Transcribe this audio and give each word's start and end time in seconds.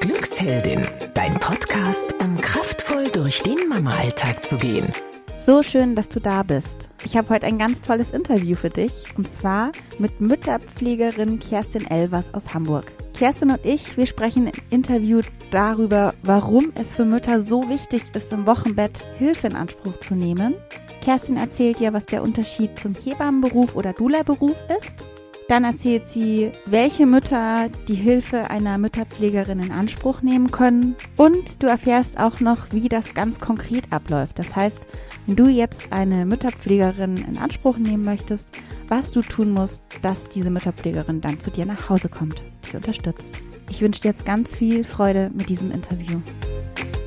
Glücksheldin, 0.00 0.86
dein 1.14 1.34
Podcast, 1.34 2.14
um 2.20 2.40
kraftvoll 2.40 3.08
durch 3.10 3.42
den 3.42 3.68
Mama-Alltag 3.68 4.44
zu 4.44 4.56
gehen. 4.56 4.86
So 5.44 5.62
schön, 5.62 5.94
dass 5.94 6.08
du 6.08 6.20
da 6.20 6.42
bist. 6.42 6.90
Ich 7.04 7.16
habe 7.16 7.30
heute 7.30 7.46
ein 7.46 7.58
ganz 7.58 7.80
tolles 7.80 8.10
Interview 8.10 8.54
für 8.56 8.68
dich 8.68 8.92
und 9.16 9.28
zwar 9.28 9.72
mit 9.98 10.20
Mütterpflegerin 10.20 11.38
Kerstin 11.38 11.90
Elvers 11.90 12.32
aus 12.34 12.54
Hamburg. 12.54 12.92
Kerstin 13.18 13.50
und 13.50 13.64
ich, 13.64 13.96
wir 13.96 14.06
sprechen 14.06 14.46
im 14.46 14.62
Interview 14.70 15.22
darüber, 15.50 16.14
warum 16.22 16.72
es 16.74 16.94
für 16.94 17.04
Mütter 17.04 17.40
so 17.42 17.68
wichtig 17.68 18.02
ist, 18.14 18.32
im 18.32 18.46
Wochenbett 18.46 19.04
Hilfe 19.18 19.48
in 19.48 19.56
Anspruch 19.56 19.98
zu 19.98 20.14
nehmen. 20.14 20.54
Kerstin 21.02 21.36
erzählt 21.36 21.80
dir, 21.80 21.92
was 21.92 22.06
der 22.06 22.22
Unterschied 22.22 22.78
zum 22.78 22.94
Hebammenberuf 22.94 23.74
oder 23.74 23.92
Dula-Beruf 23.92 24.56
ist. 24.80 25.04
Dann 25.48 25.64
erzählt 25.64 26.10
sie, 26.10 26.52
welche 26.66 27.06
Mütter 27.06 27.70
die 27.88 27.94
Hilfe 27.94 28.50
einer 28.50 28.76
Mütterpflegerin 28.76 29.60
in 29.60 29.72
Anspruch 29.72 30.20
nehmen 30.20 30.50
können. 30.50 30.94
Und 31.16 31.62
du 31.62 31.66
erfährst 31.66 32.20
auch 32.20 32.40
noch, 32.40 32.70
wie 32.70 32.90
das 32.90 33.14
ganz 33.14 33.40
konkret 33.40 33.90
abläuft. 33.90 34.38
Das 34.38 34.54
heißt, 34.54 34.78
wenn 35.26 35.36
du 35.36 35.46
jetzt 35.46 35.90
eine 35.90 36.26
Mütterpflegerin 36.26 37.16
in 37.16 37.38
Anspruch 37.38 37.78
nehmen 37.78 38.04
möchtest, 38.04 38.50
was 38.88 39.10
du 39.10 39.22
tun 39.22 39.50
musst, 39.52 39.82
dass 40.02 40.28
diese 40.28 40.50
Mütterpflegerin 40.50 41.22
dann 41.22 41.40
zu 41.40 41.50
dir 41.50 41.64
nach 41.64 41.88
Hause 41.88 42.10
kommt, 42.10 42.42
dich 42.66 42.76
unterstützt. 42.76 43.40
Ich 43.70 43.80
wünsche 43.80 44.02
dir 44.02 44.08
jetzt 44.08 44.26
ganz 44.26 44.54
viel 44.54 44.84
Freude 44.84 45.30
mit 45.32 45.48
diesem 45.48 45.70
Interview. 45.70 46.20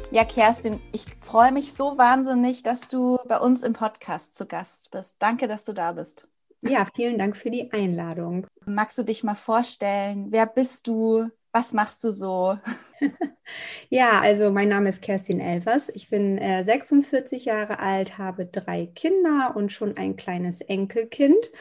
Ja, 0.09 0.25
Kerstin, 0.25 0.79
ich 0.91 1.05
freue 1.21 1.51
mich 1.51 1.73
so 1.73 1.97
wahnsinnig, 1.99 2.63
dass 2.63 2.87
du 2.87 3.19
bei 3.27 3.37
uns 3.37 3.61
im 3.61 3.73
Podcast 3.73 4.33
zu 4.33 4.47
Gast 4.47 4.89
bist. 4.89 5.15
Danke, 5.19 5.47
dass 5.47 5.63
du 5.63 5.73
da 5.73 5.91
bist. 5.91 6.27
Ja, 6.61 6.85
vielen 6.95 7.17
Dank 7.17 7.35
für 7.35 7.49
die 7.49 7.71
Einladung. 7.71 8.47
Magst 8.65 8.97
du 8.97 9.03
dich 9.03 9.23
mal 9.23 9.35
vorstellen? 9.35 10.27
Wer 10.31 10.45
bist 10.45 10.87
du? 10.87 11.29
Was 11.51 11.73
machst 11.73 12.03
du 12.03 12.11
so? 12.11 12.57
ja, 13.89 14.21
also 14.21 14.51
mein 14.51 14.69
Name 14.69 14.89
ist 14.89 15.01
Kerstin 15.01 15.39
Elvers. 15.39 15.89
Ich 15.89 16.09
bin 16.09 16.37
äh, 16.37 16.63
46 16.63 17.45
Jahre 17.45 17.79
alt, 17.79 18.17
habe 18.17 18.45
drei 18.45 18.85
Kinder 18.87 19.53
und 19.55 19.71
schon 19.73 19.97
ein 19.97 20.15
kleines 20.15 20.61
Enkelkind. 20.61 21.51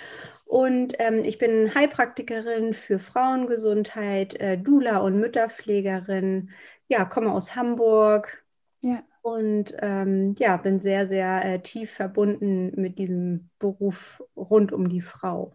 Und 0.46 0.94
ähm, 0.98 1.22
ich 1.24 1.38
bin 1.38 1.74
Heilpraktikerin 1.74 2.74
für 2.74 2.98
Frauengesundheit, 2.98 4.34
äh, 4.40 4.58
Dula 4.58 4.98
und 4.98 5.18
Mütterpflegerin. 5.20 6.50
Ja, 6.88 7.04
komme 7.06 7.32
aus 7.32 7.56
Hamburg. 7.56 8.44
Ja. 8.80 9.02
Und 9.22 9.74
ähm, 9.80 10.34
ja, 10.38 10.56
bin 10.56 10.80
sehr, 10.80 11.06
sehr 11.06 11.44
äh, 11.44 11.60
tief 11.60 11.92
verbunden 11.92 12.72
mit 12.80 12.98
diesem 12.98 13.50
Beruf 13.58 14.22
rund 14.36 14.72
um 14.72 14.88
die 14.88 15.02
Frau. 15.02 15.52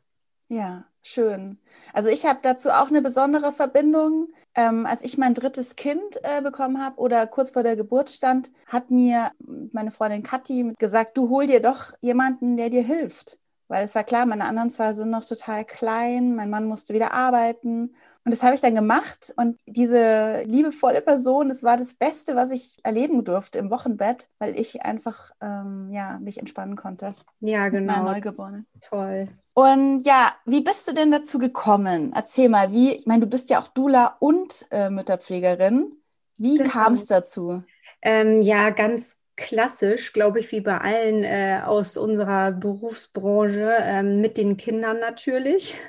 Ja, 0.48 0.86
schön. 1.02 1.58
Also 1.92 2.10
ich 2.10 2.26
habe 2.26 2.40
dazu 2.44 2.70
auch 2.70 2.90
eine 2.90 3.02
besondere 3.02 3.52
Verbindung. 3.52 4.28
Ähm, 4.54 4.86
als 4.86 5.02
ich 5.02 5.18
mein 5.18 5.34
drittes 5.34 5.76
Kind 5.76 6.20
äh, 6.24 6.42
bekommen 6.42 6.82
habe 6.82 6.98
oder 7.00 7.26
kurz 7.28 7.52
vor 7.52 7.64
der 7.64 7.76
Geburt 7.76 8.10
stand, 8.10 8.52
hat 8.68 8.92
mir 8.92 9.32
meine 9.72 9.92
Freundin 9.92 10.24
Kathi 10.24 10.74
gesagt, 10.78 11.18
du 11.18 11.30
hol 11.30 11.48
dir 11.48 11.62
doch 11.62 11.94
jemanden, 12.02 12.56
der 12.58 12.70
dir 12.70 12.84
hilft. 12.84 13.40
Weil 13.68 13.84
es 13.84 13.96
war 13.96 14.04
klar, 14.04 14.26
meine 14.28 14.46
anderen 14.46 14.70
zwei 14.70 14.94
sind 14.94 15.10
noch 15.10 15.26
total 15.26 15.66
klein, 15.66 16.36
mein 16.36 16.52
Mann 16.52 16.66
musste 16.66 16.94
wieder 16.94 17.12
arbeiten. 17.14 17.96
Und 18.26 18.32
das 18.32 18.42
habe 18.42 18.56
ich 18.56 18.62
dann 18.62 18.74
gemacht. 18.74 19.34
Und 19.38 19.60
diese 19.68 20.42
liebevolle 20.46 21.02
Person, 21.02 21.48
das 21.48 21.62
war 21.62 21.78
das 21.78 21.94
Beste, 21.94 22.36
was 22.36 22.50
ich 22.50 22.78
erleben 22.82 23.24
durfte 23.24 23.60
im 23.60 23.70
Wochenbett, 23.70 24.30
weil 24.40 24.60
ich 24.60 24.82
einfach 24.82 25.32
ähm, 25.42 25.92
ja, 25.92 26.18
mich 26.20 26.40
entspannen 26.40 26.76
konnte. 26.76 27.14
Ja, 27.40 27.70
genau. 27.70 27.98
Mit 27.98 28.14
Neugeborene. 28.14 28.66
Toll. 28.82 29.30
Und 29.54 30.02
ja, 30.02 30.34
wie 30.46 30.62
bist 30.62 30.88
du 30.88 30.94
denn 30.94 31.12
dazu 31.12 31.38
gekommen? 31.38 32.14
Erzähl 32.16 32.50
mal, 32.50 32.72
wie, 32.72 32.94
ich 32.94 33.06
meine, 33.06 33.22
du 33.22 33.28
bist 33.28 33.52
ja 33.52 33.60
auch 33.60 33.68
Dula 33.68 34.18
und 34.20 34.66
äh, 34.72 34.90
Mütterpflegerin. 34.90 35.92
Wie 36.38 36.58
genau. 36.58 36.70
kam 36.70 36.94
es 36.94 37.06
dazu? 37.06 37.64
Ähm, 38.02 38.42
ja, 38.42 38.72
ganz 38.72 39.18
klassisch, 39.38 40.14
glaube 40.14 40.40
ich, 40.40 40.52
wie 40.52 40.62
bei 40.62 40.78
allen 40.78 41.26
äh, 41.26 41.60
aus 41.64 41.98
unserer 41.98 42.54
Berufsbranche, 42.54 43.70
ähm, 43.82 44.22
mit 44.22 44.38
den 44.38 44.58
Kindern 44.58 45.00
natürlich. 45.00 45.76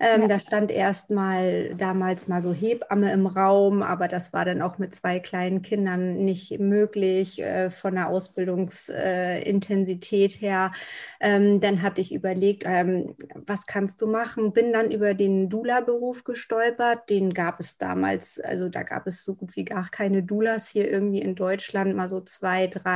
Ähm, 0.00 0.22
ja. 0.22 0.28
Da 0.28 0.38
stand 0.38 0.70
erst 0.70 1.10
mal 1.10 1.74
damals 1.74 2.28
mal 2.28 2.40
so 2.40 2.54
Hebamme 2.54 3.12
im 3.12 3.26
Raum, 3.26 3.82
aber 3.82 4.06
das 4.06 4.32
war 4.32 4.44
dann 4.44 4.62
auch 4.62 4.78
mit 4.78 4.94
zwei 4.94 5.18
kleinen 5.18 5.60
Kindern 5.60 6.18
nicht 6.18 6.60
möglich 6.60 7.42
äh, 7.42 7.70
von 7.70 7.96
der 7.96 8.08
Ausbildungsintensität 8.08 10.36
äh, 10.36 10.38
her. 10.38 10.70
Ähm, 11.18 11.58
dann 11.58 11.82
hatte 11.82 12.00
ich 12.00 12.14
überlegt, 12.14 12.62
ähm, 12.64 13.16
was 13.34 13.66
kannst 13.66 14.00
du 14.00 14.06
machen? 14.06 14.52
Bin 14.52 14.72
dann 14.72 14.92
über 14.92 15.14
den 15.14 15.48
Dula-Beruf 15.48 16.22
gestolpert. 16.22 17.10
Den 17.10 17.34
gab 17.34 17.58
es 17.58 17.76
damals, 17.76 18.38
also 18.38 18.68
da 18.68 18.84
gab 18.84 19.08
es 19.08 19.24
so 19.24 19.34
gut 19.34 19.56
wie 19.56 19.64
gar 19.64 19.88
keine 19.90 20.22
Dulas 20.22 20.68
hier 20.68 20.88
irgendwie 20.88 21.22
in 21.22 21.34
Deutschland, 21.34 21.96
mal 21.96 22.08
so 22.08 22.20
zwei, 22.20 22.68
drei 22.68 22.87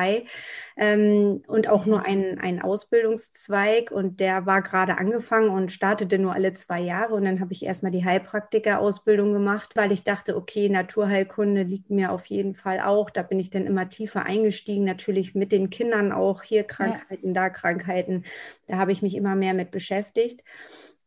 ähm, 0.77 1.43
und 1.47 1.69
auch 1.69 1.85
nur 1.85 2.07
ein, 2.07 2.39
ein 2.39 2.63
Ausbildungszweig 2.63 3.91
und 3.91 4.21
der 4.21 4.47
war 4.47 4.63
gerade 4.63 4.99
angefangen 4.99 5.51
und 5.51 5.73
startete 5.73 6.19
nur 6.19 6.33
alle 6.33 6.53
zwei 6.53 6.81
Jahre. 6.81 6.93
Jahre 6.93 7.15
und 7.15 7.25
dann 7.25 7.41
habe 7.41 7.53
ich 7.53 7.65
erstmal 7.65 7.93
die 7.93 8.05
Heilpraktiker-Ausbildung 8.05 9.33
gemacht, 9.33 9.71
weil 9.77 9.93
ich 9.93 10.05
dachte, 10.05 10.37
okay, 10.37 10.69
Naturheilkunde 10.69 11.63
liegt 11.63 11.91
mir 11.91 12.13
auf 12.13 12.27
jeden 12.27 12.55
Fall 12.55 12.81
auch. 12.81 13.11
Da 13.11 13.23
bin 13.23 13.41
ich 13.41 13.51
dann 13.51 13.67
immer 13.67 13.89
tiefer 13.89 14.25
eingestiegen, 14.25 14.85
natürlich 14.85 15.35
mit 15.35 15.53
den 15.53 15.71
Kindern 15.71 16.13
auch, 16.13 16.43
hier 16.43 16.65
Krankheiten, 16.65 17.29
ja. 17.29 17.33
da 17.35 17.51
Krankheiten. 17.51 18.25
Da 18.67 18.77
habe 18.77 18.93
ich 18.93 19.03
mich 19.03 19.17
immer 19.17 19.35
mehr 19.35 19.55
mit 19.55 19.71
beschäftigt. 19.71 20.43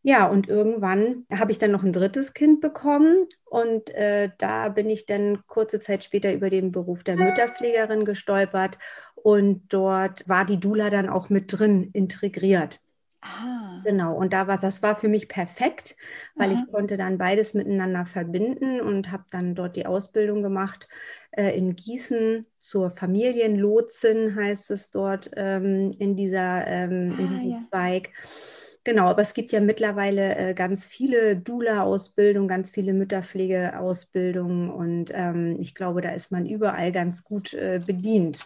Ja, 0.08 0.28
und 0.28 0.48
irgendwann 0.48 1.26
habe 1.34 1.52
ich 1.52 1.58
dann 1.58 1.72
noch 1.72 1.82
ein 1.82 1.92
drittes 1.92 2.36
Kind 2.36 2.62
bekommen 2.62 3.26
und 3.44 3.90
äh, 3.90 4.30
da 4.38 4.70
bin 4.70 4.88
ich 4.88 5.08
dann 5.08 5.42
kurze 5.48 5.80
Zeit 5.80 6.04
später 6.04 6.32
über 6.32 6.52
den 6.52 6.72
Beruf 6.72 7.04
der 7.04 7.18
Mütterpflegerin 7.18 8.06
gestolpert 8.06 8.78
und 9.16 9.64
dort 9.74 10.30
war 10.30 10.46
die 10.46 10.60
Dula 10.60 10.92
dann 10.92 11.10
auch 11.10 11.32
mit 11.32 11.46
drin 11.48 11.90
integriert. 11.94 12.80
Ah. 13.22 13.82
Genau, 13.84 14.16
und 14.16 14.32
da 14.32 14.46
war 14.46 14.60
das 14.60 14.84
war 14.84 14.96
für 14.96 15.08
mich 15.08 15.28
perfekt, 15.28 15.96
weil 16.36 16.52
Aha. 16.52 16.60
ich 16.60 16.72
konnte 16.72 16.98
dann 16.98 17.18
beides 17.18 17.56
miteinander 17.56 18.06
verbinden 18.06 18.82
und 18.82 19.12
habe 19.12 19.26
dann 19.32 19.56
dort 19.56 19.76
die 19.76 19.88
Ausbildung 19.88 20.44
gemacht 20.44 20.88
äh, 21.32 21.58
in 21.58 21.76
Gießen 21.76 22.46
zur 22.60 22.92
Familienlotsin 22.92 24.36
heißt 24.36 24.70
es 24.70 24.92
dort 24.92 25.32
ähm, 25.36 25.96
in 25.98 26.16
dieser 26.16 26.68
ähm, 26.68 27.16
ah, 27.18 27.22
in 27.22 27.30
diesem 27.30 27.52
ja. 27.54 27.60
Zweig. 27.68 28.12
Genau, 28.85 29.07
aber 29.07 29.23
es 29.23 29.34
gibt 29.34 29.51
ja 29.51 29.62
mittlerweile 29.62 30.35
äh, 30.35 30.53
ganz 30.53 30.85
viele 30.85 31.35
Dula-Ausbildungen, 31.35 32.47
ganz 32.47 32.69
viele 32.69 32.94
Mütterpflegeausbildungen 32.94 34.69
und 34.69 35.12
ähm, 35.12 35.57
ich 35.59 35.73
glaube, 35.73 36.01
da 36.01 36.12
ist 36.12 36.31
man 36.31 36.46
überall 36.46 36.91
ganz 36.91 37.23
gut 37.23 37.56
äh, 37.56 37.81
bedient. 37.84 38.40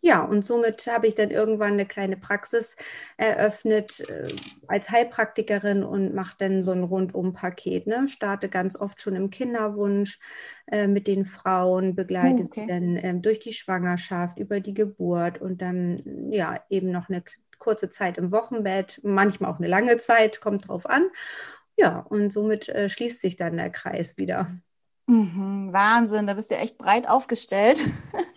Ja, 0.00 0.24
und 0.24 0.44
somit 0.46 0.86
habe 0.86 1.06
ich 1.06 1.14
dann 1.14 1.30
irgendwann 1.30 1.74
eine 1.74 1.84
kleine 1.84 2.16
Praxis 2.16 2.74
eröffnet 3.18 4.00
äh, 4.08 4.34
als 4.66 4.90
Heilpraktikerin 4.90 5.84
und 5.84 6.14
mache 6.14 6.36
dann 6.38 6.64
so 6.64 6.72
ein 6.72 6.84
Rundum-Paket. 6.84 7.86
Ne? 7.86 8.08
Starte 8.08 8.48
ganz 8.48 8.74
oft 8.74 9.00
schon 9.00 9.14
im 9.14 9.28
Kinderwunsch 9.28 10.18
äh, 10.68 10.88
mit 10.88 11.06
den 11.06 11.26
Frauen, 11.26 11.94
begleite 11.94 12.44
okay. 12.44 12.62
sie 12.62 12.66
dann 12.66 12.96
ähm, 12.96 13.22
durch 13.22 13.40
die 13.40 13.52
Schwangerschaft, 13.52 14.38
über 14.38 14.58
die 14.58 14.74
Geburt 14.74 15.40
und 15.40 15.60
dann 15.60 16.02
ja 16.32 16.58
eben 16.70 16.90
noch 16.90 17.10
eine 17.10 17.22
kurze 17.62 17.88
Zeit 17.88 18.18
im 18.18 18.32
Wochenbett, 18.32 19.00
manchmal 19.02 19.50
auch 19.50 19.58
eine 19.58 19.68
lange 19.68 19.98
Zeit, 19.98 20.40
kommt 20.40 20.68
drauf 20.68 20.84
an. 20.86 21.08
Ja, 21.76 22.00
und 22.00 22.30
somit 22.30 22.68
äh, 22.68 22.88
schließt 22.88 23.20
sich 23.20 23.36
dann 23.36 23.56
der 23.56 23.70
Kreis 23.70 24.16
wieder. 24.16 24.50
Mhm, 25.06 25.72
Wahnsinn, 25.72 26.26
da 26.26 26.34
bist 26.34 26.50
du 26.50 26.56
echt 26.56 26.76
breit 26.76 27.08
aufgestellt. 27.08 27.80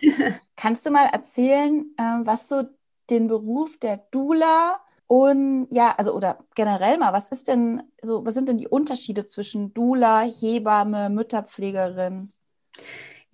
Kannst 0.56 0.86
du 0.86 0.90
mal 0.90 1.06
erzählen, 1.12 1.84
äh, 1.98 2.20
was 2.22 2.48
so 2.48 2.62
den 3.10 3.28
Beruf 3.28 3.78
der 3.78 3.98
Dula 4.10 4.80
und 5.06 5.68
ja, 5.70 5.94
also 5.96 6.14
oder 6.14 6.38
generell 6.54 6.98
mal, 6.98 7.12
was 7.12 7.28
ist 7.28 7.48
denn 7.48 7.82
so, 8.02 8.24
was 8.26 8.34
sind 8.34 8.48
denn 8.48 8.58
die 8.58 8.68
Unterschiede 8.68 9.26
zwischen 9.26 9.72
Dula, 9.72 10.22
Hebamme, 10.22 11.10
Mütterpflegerin? 11.10 12.32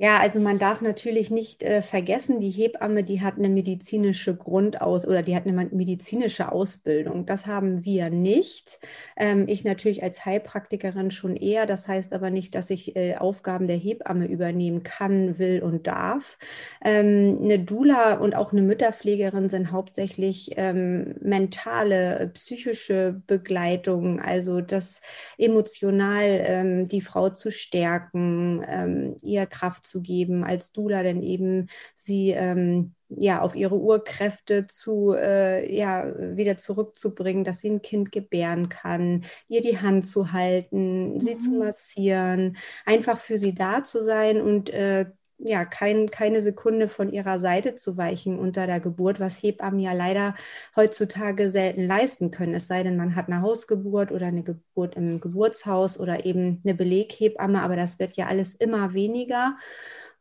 Ja, 0.03 0.19
also 0.19 0.41
man 0.41 0.59
darf 0.59 0.81
natürlich 0.81 1.31
nicht 1.31 1.63
äh, 1.63 1.81
vergessen, 1.81 2.41
die 2.41 2.51
Hebamme, 2.51 3.05
die 3.05 3.21
hat 3.21 3.37
eine 3.39 3.49
medizinische 3.49 4.35
Grundaus 4.35 5.07
oder 5.07 5.23
die 5.23 5.37
hat 5.37 5.47
eine 5.47 5.69
medizinische 5.71 6.51
Ausbildung. 6.51 7.25
Das 7.25 7.47
haben 7.47 7.85
wir 7.85 8.11
nicht. 8.11 8.81
Ähm, 9.17 9.45
ich 9.47 9.63
natürlich 9.63 10.03
als 10.03 10.27
Heilpraktikerin 10.27 11.13
schon 11.13 11.37
eher. 11.37 11.67
Das 11.67 11.87
heißt 11.87 12.15
aber 12.15 12.31
nicht, 12.31 12.57
dass 12.57 12.71
ich 12.71 12.97
äh, 12.97 13.15
Aufgaben 13.15 13.69
der 13.69 13.77
Hebamme 13.77 14.27
übernehmen 14.27 14.83
kann, 14.83 15.39
will 15.39 15.63
und 15.63 15.87
darf. 15.87 16.37
Ähm, 16.85 17.39
eine 17.41 17.61
Dula 17.61 18.15
und 18.15 18.35
auch 18.35 18.51
eine 18.51 18.63
Mütterpflegerin 18.63 19.49
sind 19.49 19.71
hauptsächlich 19.71 20.51
ähm, 20.57 21.15
mentale, 21.21 22.29
psychische 22.35 23.23
Begleitung, 23.29 24.19
also 24.19 24.63
das 24.63 25.01
emotional 25.39 26.41
ähm, 26.45 26.89
die 26.89 27.03
Frau 27.03 27.29
zu 27.29 27.53
stärken, 27.53 28.65
ähm, 28.67 29.17
ihr 29.23 29.47
Kraft 29.47 29.87
zu 29.92 29.92
zu 29.93 30.01
geben, 30.01 30.45
als 30.45 30.73
Dula 30.73 31.03
denn 31.03 31.23
eben 31.23 31.69
sie 31.95 32.31
ähm, 32.31 32.95
ja, 33.09 33.43
auf 33.43 33.55
ihre 33.55 33.79
Urkräfte 33.79 34.65
zu, 34.65 35.13
äh, 35.15 35.71
ja, 35.75 36.07
wieder 36.37 36.57
zurückzubringen, 36.57 37.45
dass 37.45 37.61
sie 37.61 37.71
ein 37.71 37.83
Kind 37.83 38.11
gebären 38.11 38.69
kann, 38.69 39.25
ihr 39.49 39.61
die 39.61 39.79
Hand 39.79 40.07
zu 40.07 40.33
halten, 40.33 41.15
mhm. 41.15 41.21
sie 41.21 41.39
zu 41.39 41.51
mhm. 41.51 41.59
massieren, 41.59 42.57
einfach 42.87 43.19
für 43.19 43.39
sie 43.39 43.55
da 43.55 43.85
zu 43.85 44.01
sein 44.01 44.41
und 44.41 44.71
äh, 44.71 45.07
ja, 45.45 45.65
kein, 45.65 46.11
keine 46.11 46.41
Sekunde 46.41 46.89
von 46.89 47.13
ihrer 47.13 47.41
Seite 47.41 47.75
zu 47.75 47.97
weichen 47.97 48.39
unter 48.39 48.67
der 48.67 48.81
Geburt, 48.81 49.19
was 49.21 49.43
Hebammen 49.43 49.81
ja 49.81 49.93
leider 49.93 50.35
heutzutage 50.77 51.51
selten 51.51 51.87
leisten 51.87 52.31
können. 52.31 52.55
Es 52.55 52.69
sei 52.69 52.83
denn, 52.83 52.97
man 52.97 53.17
hat 53.17 53.27
eine 53.29 53.43
Hausgeburt 53.43 54.13
oder 54.13 54.27
eine 54.27 54.45
Geburt 54.45 54.95
im 54.97 55.21
Geburtshaus 55.21 55.99
oder 55.99 56.25
eben 56.25 56.61
eine 56.65 56.75
Beleghebamme, 56.75 57.63
aber 57.63 57.77
das 57.77 57.99
wird 57.99 58.17
ja 58.17 58.27
alles 58.27 58.55
immer 58.55 58.95
weniger. 58.95 59.57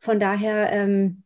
Von 0.00 0.18
daher 0.18 0.72
ähm, 0.72 1.22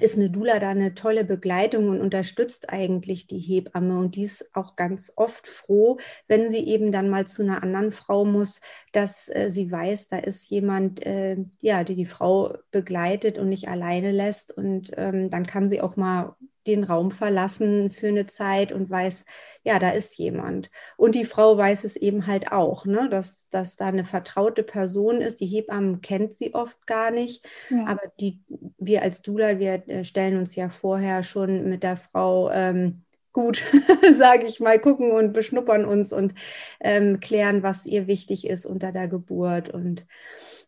ist 0.00 0.16
eine 0.16 0.30
Dula 0.30 0.58
da 0.58 0.70
eine 0.70 0.94
tolle 0.94 1.24
Begleitung 1.24 1.88
und 1.88 2.00
unterstützt 2.00 2.70
eigentlich 2.70 3.26
die 3.26 3.38
Hebamme. 3.38 3.98
Und 3.98 4.16
die 4.16 4.24
ist 4.24 4.54
auch 4.54 4.76
ganz 4.76 5.12
oft 5.16 5.46
froh, 5.46 5.98
wenn 6.28 6.50
sie 6.50 6.66
eben 6.66 6.92
dann 6.92 7.08
mal 7.08 7.26
zu 7.26 7.42
einer 7.42 7.62
anderen 7.62 7.92
Frau 7.92 8.24
muss, 8.24 8.60
dass 8.92 9.28
äh, 9.28 9.50
sie 9.50 9.70
weiß, 9.70 10.08
da 10.08 10.18
ist 10.18 10.50
jemand, 10.50 11.04
äh, 11.04 11.36
ja, 11.60 11.84
die 11.84 11.96
die 11.96 12.06
Frau 12.06 12.56
begleitet 12.70 13.38
und 13.38 13.48
nicht 13.48 13.68
alleine 13.68 14.12
lässt. 14.12 14.56
Und 14.56 14.92
ähm, 14.96 15.30
dann 15.30 15.46
kann 15.46 15.68
sie 15.68 15.80
auch 15.80 15.96
mal 15.96 16.36
den 16.66 16.84
Raum 16.84 17.10
verlassen 17.10 17.90
für 17.90 18.08
eine 18.08 18.26
Zeit 18.26 18.72
und 18.72 18.90
weiß, 18.90 19.24
ja, 19.64 19.78
da 19.78 19.90
ist 19.90 20.16
jemand. 20.18 20.70
Und 20.96 21.14
die 21.14 21.24
Frau 21.24 21.56
weiß 21.56 21.84
es 21.84 21.96
eben 21.96 22.26
halt 22.26 22.52
auch, 22.52 22.86
ne, 22.86 23.08
dass, 23.08 23.48
dass 23.50 23.76
da 23.76 23.86
eine 23.86 24.04
vertraute 24.04 24.62
Person 24.62 25.20
ist. 25.20 25.40
Die 25.40 25.46
Hebammen 25.46 26.00
kennt 26.00 26.34
sie 26.34 26.54
oft 26.54 26.86
gar 26.86 27.10
nicht, 27.10 27.46
ja. 27.70 27.86
aber 27.86 28.02
die, 28.20 28.40
wir 28.78 29.02
als 29.02 29.22
Dula, 29.22 29.58
wir 29.58 29.88
äh, 29.88 30.04
stellen 30.04 30.38
uns 30.38 30.54
ja 30.56 30.68
vorher 30.68 31.22
schon 31.22 31.68
mit 31.68 31.82
der 31.82 31.96
Frau 31.96 32.50
ähm, 32.50 33.02
gut, 33.36 33.62
sage 34.18 34.46
ich 34.46 34.60
mal, 34.60 34.78
gucken 34.78 35.10
und 35.10 35.34
beschnuppern 35.34 35.84
uns 35.84 36.10
und 36.10 36.32
ähm, 36.80 37.20
klären, 37.20 37.62
was 37.62 37.84
ihr 37.84 38.06
wichtig 38.06 38.46
ist 38.46 38.64
unter 38.64 38.92
der 38.92 39.08
Geburt. 39.08 39.68
Und 39.68 40.06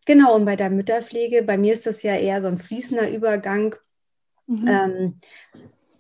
genau, 0.04 0.36
und 0.36 0.44
bei 0.44 0.54
der 0.54 0.68
Mütterpflege, 0.68 1.42
bei 1.42 1.56
mir 1.56 1.72
ist 1.72 1.86
das 1.86 2.02
ja 2.02 2.14
eher 2.14 2.42
so 2.42 2.48
ein 2.48 2.58
fließender 2.58 3.10
Übergang. 3.10 3.74
Mhm. 4.46 4.68
Ähm, 4.68 5.20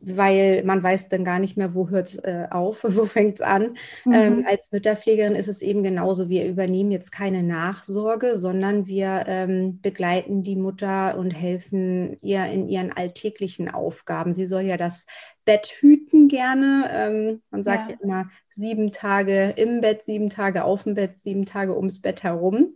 weil 0.00 0.62
man 0.64 0.82
weiß 0.82 1.08
dann 1.08 1.24
gar 1.24 1.38
nicht 1.38 1.56
mehr, 1.56 1.74
wo 1.74 1.88
hört 1.88 2.08
es 2.08 2.16
äh, 2.16 2.46
auf, 2.50 2.84
wo 2.88 3.04
fängt 3.06 3.34
es 3.34 3.40
an. 3.40 3.76
Mhm. 4.04 4.12
Ähm, 4.12 4.46
als 4.48 4.70
Mütterpflegerin 4.70 5.34
ist 5.34 5.48
es 5.48 5.62
eben 5.62 5.82
genauso. 5.82 6.28
Wir 6.28 6.46
übernehmen 6.46 6.90
jetzt 6.90 7.12
keine 7.12 7.42
Nachsorge, 7.42 8.36
sondern 8.36 8.86
wir 8.86 9.24
ähm, 9.26 9.80
begleiten 9.80 10.42
die 10.42 10.56
Mutter 10.56 11.16
und 11.18 11.32
helfen 11.32 12.16
ihr 12.20 12.46
in 12.46 12.68
ihren 12.68 12.92
alltäglichen 12.92 13.68
Aufgaben. 13.68 14.32
Sie 14.32 14.46
soll 14.46 14.62
ja 14.62 14.76
das 14.76 15.06
Bett 15.48 15.78
hüten 15.80 16.28
gerne. 16.28 16.90
Ähm, 16.92 17.40
man 17.50 17.64
sagt 17.64 17.88
ja. 17.88 17.96
ja. 17.96 18.04
immer 18.04 18.30
sieben 18.50 18.90
Tage 18.92 19.54
im 19.56 19.80
Bett, 19.80 20.02
sieben 20.02 20.28
Tage 20.28 20.62
auf 20.62 20.82
dem 20.82 20.92
Bett, 20.92 21.16
sieben 21.16 21.46
Tage 21.46 21.74
ums 21.74 22.02
Bett 22.02 22.22
herum 22.22 22.74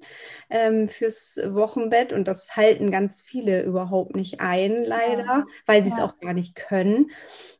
ähm, 0.49 0.89
fürs 0.89 1.39
Wochenbett. 1.45 2.15
Und 2.15 2.27
das 2.29 2.57
halten 2.57 2.91
ganz 2.91 3.21
viele 3.21 3.63
überhaupt 3.63 4.17
nicht 4.17 4.41
ein, 4.41 4.85
leider, 4.85 5.25
ja. 5.25 5.45
weil 5.67 5.83
sie 5.83 5.91
es 5.91 5.99
ja. 5.99 6.05
auch 6.07 6.19
gar 6.19 6.33
nicht 6.33 6.55
können. 6.55 7.11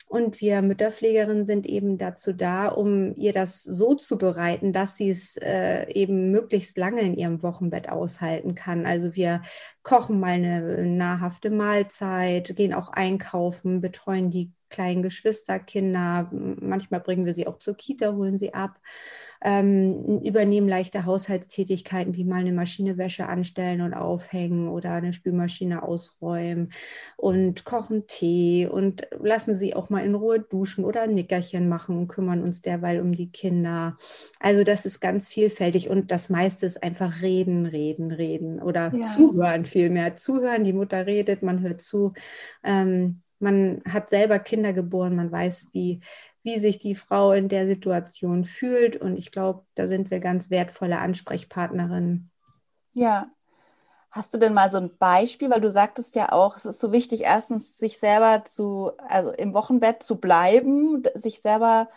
Und 0.07 0.41
wir 0.41 0.63
Mütterpflegerinnen 0.63 1.45
sind 1.45 1.67
eben 1.67 1.99
dazu 1.99 2.33
da, 2.33 2.69
um 2.69 3.15
ihr 3.15 3.35
das 3.35 3.63
so 3.63 3.95
zu 3.95 4.17
bereiten, 4.17 4.73
dass 4.73 4.97
sie 4.97 5.11
es 5.11 5.37
äh, 5.37 5.91
eben 5.93 6.31
möglichst 6.31 6.79
lange 6.79 7.03
in 7.03 7.15
ihrem 7.15 7.43
Wochenbett 7.43 7.91
aushalten 7.91 8.55
kann. 8.55 8.87
Also 8.87 9.15
wir 9.15 9.43
kochen 9.83 10.21
mal 10.21 10.33
eine 10.33 10.87
nahrhafte 10.87 11.51
Mahlzeit, 11.51 12.57
gehen 12.57 12.73
auch 12.73 12.89
einkaufen, 12.89 13.83
betreuen 13.83 14.31
die 14.31 14.53
kleinen 14.73 15.03
Geschwisterkinder. 15.03 16.29
Manchmal 16.33 17.01
bringen 17.01 17.27
wir 17.27 17.35
sie 17.35 17.47
auch 17.47 17.59
zur 17.59 17.77
Kita, 17.77 18.15
holen 18.15 18.39
sie 18.39 18.55
ab 18.55 18.81
ähm, 19.45 20.21
übernehmen 20.23 20.69
leichte 20.69 21.05
Haushaltstätigkeiten 21.05 22.15
wie 22.15 22.25
mal 22.25 22.41
eine 22.41 22.53
Maschine 22.53 22.97
Wäsche 22.97 23.27
anstellen 23.27 23.81
und 23.81 23.95
aufhängen 23.95 24.69
oder 24.69 24.93
eine 24.93 25.13
Spülmaschine 25.13 25.83
ausräumen 25.83 26.73
und 27.17 27.65
kochen 27.65 28.07
Tee 28.07 28.67
und 28.67 29.07
lassen 29.21 29.55
sie 29.55 29.75
auch 29.75 29.91
mal 29.91 30.05
in 30.05 30.15
Ruhe 30.15 30.41
duschen 30.41 30.85
oder 30.85 31.03
ein 31.03 31.15
Nickerchen 31.15 31.69
machen 31.69 31.99
und 31.99 32.09
kümmern 32.09 32.43
uns 32.43 32.63
derweil 32.63 33.01
um 33.01 33.13
die 33.13 33.31
Kinder. 33.31 33.97
Also 34.39 34.63
das 34.65 34.87
ist 34.87 35.01
ganz 35.01 35.29
vielfältig 35.29 35.89
und 35.89 36.11
das 36.11 36.29
meiste 36.29 36.67
ist 36.67 36.83
einfach 36.83 37.23
reden, 37.23 37.67
reden, 37.67 38.13
reden 38.13 38.63
oder 38.63 38.93
ja. 38.95 39.05
zuhören 39.05 39.65
vielmehr. 39.65 40.15
Zuhören, 40.15 40.65
die 40.65 40.73
Mutter 40.73 41.07
redet, 41.07 41.43
man 41.43 41.61
hört 41.61 41.81
zu. 41.81 42.13
Ähm, 42.63 43.23
man 43.43 43.83
hat 43.89 44.09
selber 44.09 44.39
Kinder 44.39 44.73
geboren, 44.73 45.17
man 45.17 45.31
weiß, 45.31 45.69
wie, 45.73 46.01
wie 46.43 46.59
sich 46.59 46.79
die 46.79 46.95
Frau 46.95 47.33
in 47.33 47.49
der 47.49 47.67
Situation 47.67 48.45
fühlt. 48.45 48.97
Und 48.97 49.17
ich 49.17 49.33
glaube, 49.33 49.65
da 49.75 49.89
sind 49.89 50.11
wir 50.11 50.21
ganz 50.21 50.51
wertvolle 50.51 50.99
Ansprechpartnerinnen. 50.99 52.31
Ja. 52.93 53.27
Hast 54.11 54.35
du 54.35 54.39
denn 54.39 54.53
mal 54.53 54.71
so 54.71 54.77
ein 54.77 54.97
Beispiel, 54.99 55.51
weil 55.51 55.63
du 55.63 55.71
sagtest 55.73 56.15
ja 56.15 56.33
auch, 56.33 56.57
es 56.57 56.67
ist 56.67 56.81
so 56.81 56.93
wichtig, 56.93 57.23
erstens 57.23 57.79
sich 57.79 57.99
selber 57.99 58.45
zu, 58.45 58.93
also 59.09 59.31
im 59.31 59.55
Wochenbett 59.55 60.03
zu 60.03 60.17
bleiben, 60.21 61.03
sich 61.15 61.41
selber 61.41 61.89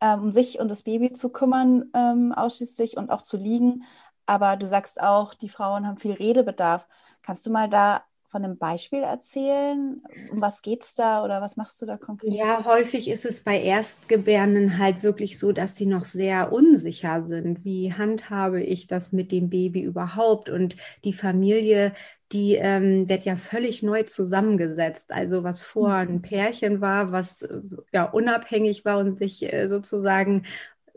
ähm, 0.00 0.24
um 0.24 0.32
sich 0.32 0.60
und 0.60 0.70
das 0.70 0.82
Baby 0.82 1.12
zu 1.12 1.30
kümmern, 1.30 1.90
ähm, 1.94 2.32
ausschließlich 2.32 2.96
und 2.98 3.10
auch 3.10 3.22
zu 3.22 3.36
liegen. 3.38 3.84
Aber 4.26 4.56
du 4.56 4.66
sagst 4.66 5.00
auch, 5.00 5.34
die 5.34 5.48
Frauen 5.48 5.86
haben 5.86 5.98
viel 5.98 6.12
Redebedarf. 6.12 6.86
Kannst 7.22 7.46
du 7.46 7.50
mal 7.50 7.68
da 7.68 8.04
von 8.34 8.44
einem 8.44 8.58
Beispiel 8.58 9.04
erzählen? 9.04 10.02
Um 10.32 10.40
was 10.40 10.60
geht 10.60 10.82
es 10.82 10.96
da 10.96 11.22
oder 11.22 11.40
was 11.40 11.56
machst 11.56 11.80
du 11.80 11.86
da 11.86 11.96
konkret? 11.96 12.32
Ja, 12.32 12.64
häufig 12.64 13.08
ist 13.08 13.24
es 13.24 13.42
bei 13.42 13.60
Erstgebärenden 13.62 14.78
halt 14.78 15.04
wirklich 15.04 15.38
so, 15.38 15.52
dass 15.52 15.76
sie 15.76 15.86
noch 15.86 16.04
sehr 16.04 16.52
unsicher 16.52 17.22
sind. 17.22 17.64
Wie 17.64 17.92
handhabe 17.92 18.60
ich 18.60 18.88
das 18.88 19.12
mit 19.12 19.30
dem 19.30 19.50
Baby 19.50 19.82
überhaupt? 19.82 20.50
Und 20.50 20.74
die 21.04 21.12
Familie, 21.12 21.92
die 22.32 22.54
ähm, 22.54 23.08
wird 23.08 23.24
ja 23.24 23.36
völlig 23.36 23.84
neu 23.84 24.02
zusammengesetzt. 24.02 25.12
Also 25.12 25.44
was 25.44 25.62
vorher 25.62 25.98
ein 25.98 26.14
mhm. 26.14 26.22
Pärchen 26.22 26.80
war, 26.80 27.12
was 27.12 27.42
äh, 27.42 27.60
ja 27.92 28.02
unabhängig 28.02 28.84
war 28.84 28.98
und 28.98 29.16
sich 29.16 29.52
äh, 29.52 29.68
sozusagen 29.68 30.42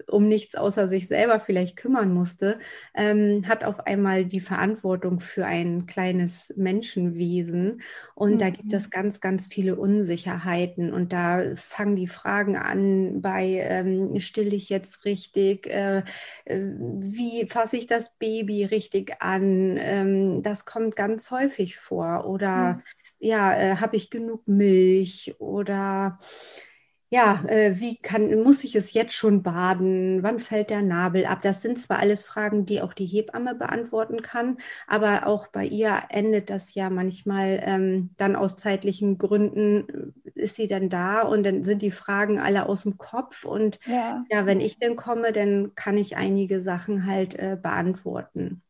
um 0.05 0.27
nichts 0.27 0.55
außer 0.55 0.87
sich 0.87 1.07
selber 1.07 1.39
vielleicht 1.39 1.75
kümmern 1.75 2.13
musste, 2.13 2.59
ähm, 2.93 3.47
hat 3.47 3.63
auf 3.63 3.87
einmal 3.87 4.25
die 4.25 4.39
Verantwortung 4.39 5.19
für 5.19 5.45
ein 5.45 5.85
kleines 5.87 6.53
Menschenwesen. 6.55 7.81
Und 8.13 8.33
mhm. 8.33 8.37
da 8.37 8.49
gibt 8.49 8.71
es 8.73 8.85
mhm. 8.85 8.91
ganz, 8.91 9.19
ganz 9.21 9.47
viele 9.47 9.75
Unsicherheiten. 9.75 10.93
Und 10.93 11.13
da 11.13 11.55
fangen 11.55 11.95
die 11.95 12.07
Fragen 12.07 12.55
an 12.57 13.21
bei, 13.21 13.59
ähm, 13.67 14.19
still 14.19 14.53
ich 14.53 14.69
jetzt 14.69 15.03
richtig? 15.05 15.67
Äh, 15.67 16.03
äh, 16.45 16.59
wie 16.99 17.47
fasse 17.47 17.77
ich 17.77 17.87
das 17.87 18.11
Baby 18.17 18.65
richtig 18.65 19.21
an? 19.21 19.77
Ähm, 19.79 20.43
das 20.43 20.65
kommt 20.65 20.95
ganz 20.95 21.31
häufig 21.31 21.77
vor. 21.77 22.25
Oder 22.27 22.75
mhm. 22.75 22.81
ja, 23.19 23.53
äh, 23.53 23.75
habe 23.77 23.95
ich 23.95 24.11
genug 24.11 24.47
Milch? 24.47 25.35
Oder 25.39 26.19
ja, 27.09 27.41
äh, 27.47 27.79
wie 27.79 27.95
kann, 27.95 28.43
muss 28.43 28.65
ich 28.65 28.75
es 28.75 28.91
jetzt 28.91 29.13
schon 29.13 29.41
baden? 29.41 30.23
Wann 30.23 30.39
fällt 30.39 30.69
der 30.69 30.81
Nabel 30.81 31.25
ab? 31.25 31.41
Das 31.41 31.61
sind 31.61 31.79
zwar 31.79 31.99
alles 31.99 32.23
Fragen, 32.23 32.65
die 32.65 32.81
auch 32.81 32.93
die 32.93 33.05
Hebamme 33.05 33.55
beantworten 33.55 34.21
kann, 34.21 34.57
aber 34.87 35.25
auch 35.25 35.47
bei 35.47 35.65
ihr 35.65 36.03
endet 36.09 36.49
das 36.49 36.73
ja 36.75 36.89
manchmal 36.89 37.61
ähm, 37.63 38.09
dann 38.17 38.35
aus 38.35 38.57
zeitlichen 38.57 39.17
Gründen, 39.17 40.13
äh, 40.25 40.31
ist 40.41 40.55
sie 40.55 40.67
dann 40.67 40.89
da 40.89 41.21
und 41.21 41.43
dann 41.43 41.63
sind 41.63 41.81
die 41.81 41.91
Fragen 41.91 42.39
alle 42.39 42.67
aus 42.67 42.83
dem 42.83 42.97
Kopf. 42.97 43.45
Und 43.45 43.79
ja, 43.85 44.25
ja 44.29 44.45
wenn 44.45 44.59
ich 44.59 44.77
dann 44.77 44.97
komme, 44.97 45.31
dann 45.31 45.75
kann 45.75 45.95
ich 45.95 46.17
einige 46.17 46.61
Sachen 46.61 47.05
halt 47.05 47.35
äh, 47.35 47.57
beantworten. 47.61 48.63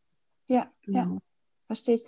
Ja, 0.47 0.67
ja, 0.85 0.99
ja, 0.99 1.17
verstehe 1.65 1.95
ich. 1.95 2.05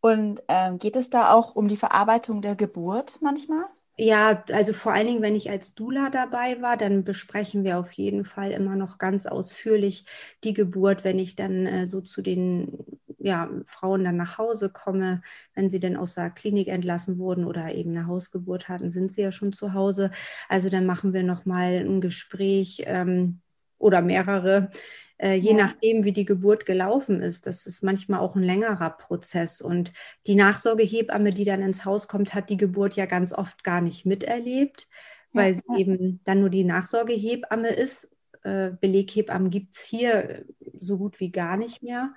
Und 0.00 0.42
ähm, 0.48 0.78
geht 0.78 0.96
es 0.96 1.10
da 1.10 1.32
auch 1.32 1.56
um 1.56 1.66
die 1.66 1.76
Verarbeitung 1.76 2.40
der 2.40 2.54
Geburt 2.54 3.18
manchmal? 3.20 3.64
Ja, 3.98 4.42
also 4.52 4.72
vor 4.72 4.92
allen 4.94 5.06
Dingen, 5.06 5.22
wenn 5.22 5.36
ich 5.36 5.50
als 5.50 5.74
Dula 5.74 6.08
dabei 6.10 6.60
war, 6.62 6.76
dann 6.78 7.04
besprechen 7.04 7.62
wir 7.62 7.78
auf 7.78 7.92
jeden 7.92 8.24
Fall 8.24 8.50
immer 8.50 8.74
noch 8.74 8.96
ganz 8.98 9.26
ausführlich 9.26 10.06
die 10.44 10.54
Geburt, 10.54 11.04
wenn 11.04 11.18
ich 11.18 11.36
dann 11.36 11.66
äh, 11.66 11.86
so 11.86 12.00
zu 12.00 12.22
den 12.22 12.78
ja, 13.18 13.50
Frauen 13.66 14.02
dann 14.02 14.16
nach 14.16 14.38
Hause 14.38 14.70
komme, 14.70 15.20
wenn 15.54 15.68
sie 15.70 15.78
dann 15.78 15.96
aus 15.96 16.14
der 16.14 16.30
Klinik 16.30 16.68
entlassen 16.68 17.18
wurden 17.18 17.44
oder 17.44 17.72
eben 17.74 17.90
eine 17.90 18.06
Hausgeburt 18.06 18.68
hatten, 18.68 18.90
sind 18.90 19.12
sie 19.12 19.20
ja 19.22 19.30
schon 19.30 19.52
zu 19.52 19.74
Hause. 19.74 20.10
Also 20.48 20.70
dann 20.70 20.86
machen 20.86 21.12
wir 21.12 21.22
nochmal 21.22 21.74
ein 21.86 22.00
Gespräch 22.00 22.82
ähm, 22.86 23.41
oder 23.82 24.00
mehrere, 24.00 24.70
äh, 25.18 25.34
je 25.34 25.50
ja. 25.50 25.56
nachdem, 25.56 26.04
wie 26.04 26.12
die 26.12 26.24
Geburt 26.24 26.66
gelaufen 26.66 27.20
ist. 27.20 27.46
Das 27.46 27.66
ist 27.66 27.82
manchmal 27.82 28.20
auch 28.20 28.36
ein 28.36 28.42
längerer 28.42 28.90
Prozess. 28.90 29.60
Und 29.60 29.92
die 30.26 30.34
Nachsorgehebamme, 30.34 31.30
die 31.30 31.44
dann 31.44 31.62
ins 31.62 31.84
Haus 31.84 32.08
kommt, 32.08 32.34
hat 32.34 32.48
die 32.48 32.56
Geburt 32.56 32.96
ja 32.96 33.06
ganz 33.06 33.32
oft 33.32 33.64
gar 33.64 33.80
nicht 33.80 34.06
miterlebt, 34.06 34.88
weil 35.32 35.52
ja. 35.52 35.60
sie 35.60 35.80
eben 35.80 36.20
dann 36.24 36.40
nur 36.40 36.50
die 36.50 36.64
Nachsorgehebamme 36.64 37.68
ist. 37.68 38.10
Äh, 38.44 38.72
Beleghebammen 38.80 39.50
gibt 39.50 39.74
es 39.74 39.84
hier 39.84 40.44
so 40.78 40.98
gut 40.98 41.20
wie 41.20 41.30
gar 41.30 41.56
nicht 41.56 41.82
mehr. 41.82 42.14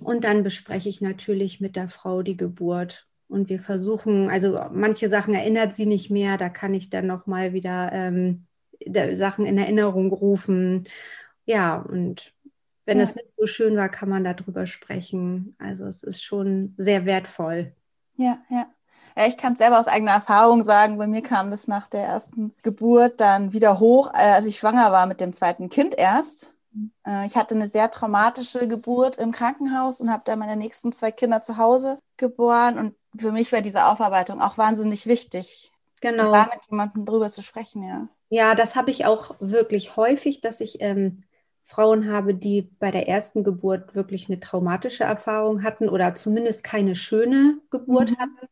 Und 0.00 0.24
dann 0.24 0.42
bespreche 0.42 0.88
ich 0.88 1.00
natürlich 1.00 1.60
mit 1.60 1.76
der 1.76 1.88
Frau 1.88 2.22
die 2.22 2.36
Geburt 2.36 3.06
Und 3.28 3.48
wir 3.48 3.60
versuchen, 3.60 4.28
also 4.30 4.60
manche 4.72 5.08
Sachen 5.08 5.34
erinnert 5.34 5.72
sie 5.72 5.86
nicht 5.86 6.10
mehr, 6.10 6.36
da 6.36 6.48
kann 6.48 6.74
ich 6.74 6.90
dann 6.90 7.06
nochmal 7.06 7.52
wieder 7.54 7.90
ähm, 7.92 8.46
Sachen 9.16 9.46
in 9.46 9.58
Erinnerung 9.58 10.12
rufen. 10.12 10.84
Ja, 11.44 11.76
und 11.76 12.32
wenn 12.84 12.98
ja. 12.98 13.04
es 13.04 13.14
nicht 13.14 13.28
so 13.36 13.46
schön 13.46 13.76
war, 13.76 13.88
kann 13.88 14.08
man 14.08 14.24
darüber 14.24 14.66
sprechen. 14.66 15.56
Also 15.58 15.86
es 15.86 16.02
ist 16.02 16.22
schon 16.22 16.74
sehr 16.76 17.04
wertvoll. 17.04 17.72
Ja, 18.16 18.38
ja. 18.48 18.66
Ja, 19.18 19.26
ich 19.26 19.38
kann 19.38 19.54
es 19.54 19.60
selber 19.60 19.80
aus 19.80 19.86
eigener 19.86 20.12
Erfahrung 20.12 20.62
sagen. 20.62 20.98
Bei 20.98 21.06
mir 21.06 21.22
kam 21.22 21.50
das 21.50 21.68
nach 21.68 21.88
der 21.88 22.04
ersten 22.04 22.54
Geburt 22.62 23.18
dann 23.18 23.54
wieder 23.54 23.80
hoch, 23.80 24.12
äh, 24.12 24.32
als 24.32 24.44
ich 24.44 24.58
schwanger 24.58 24.92
war 24.92 25.06
mit 25.06 25.22
dem 25.22 25.32
zweiten 25.32 25.70
Kind 25.70 25.94
erst. 25.96 26.54
Äh, 27.06 27.24
ich 27.26 27.36
hatte 27.36 27.54
eine 27.54 27.66
sehr 27.66 27.90
traumatische 27.90 28.68
Geburt 28.68 29.16
im 29.16 29.32
Krankenhaus 29.32 30.00
und 30.00 30.10
habe 30.12 30.22
dann 30.26 30.38
meine 30.38 30.56
nächsten 30.56 30.92
zwei 30.92 31.12
Kinder 31.12 31.40
zu 31.40 31.56
Hause 31.56 31.98
geboren. 32.18 32.78
Und 32.78 33.20
für 33.20 33.32
mich 33.32 33.52
war 33.52 33.62
diese 33.62 33.86
Aufarbeitung 33.86 34.42
auch 34.42 34.58
wahnsinnig 34.58 35.06
wichtig. 35.06 35.72
Genau. 36.00 36.32
Da 36.32 36.50
mit 36.52 36.64
jemandem 36.70 37.04
drüber 37.04 37.28
zu 37.28 37.42
sprechen, 37.42 37.82
ja. 37.82 38.08
Ja, 38.28 38.54
das 38.54 38.76
habe 38.76 38.90
ich 38.90 39.06
auch 39.06 39.36
wirklich 39.40 39.96
häufig, 39.96 40.40
dass 40.40 40.60
ich 40.60 40.78
ähm, 40.80 41.22
Frauen 41.68 42.08
habe, 42.08 42.32
die 42.32 42.70
bei 42.78 42.92
der 42.92 43.08
ersten 43.08 43.42
Geburt 43.42 43.96
wirklich 43.96 44.28
eine 44.28 44.38
traumatische 44.38 45.02
Erfahrung 45.02 45.64
hatten 45.64 45.88
oder 45.88 46.14
zumindest 46.14 46.62
keine 46.62 46.94
schöne 46.94 47.58
Geburt 47.70 48.12
mhm. 48.12 48.18
hatten. 48.18 48.46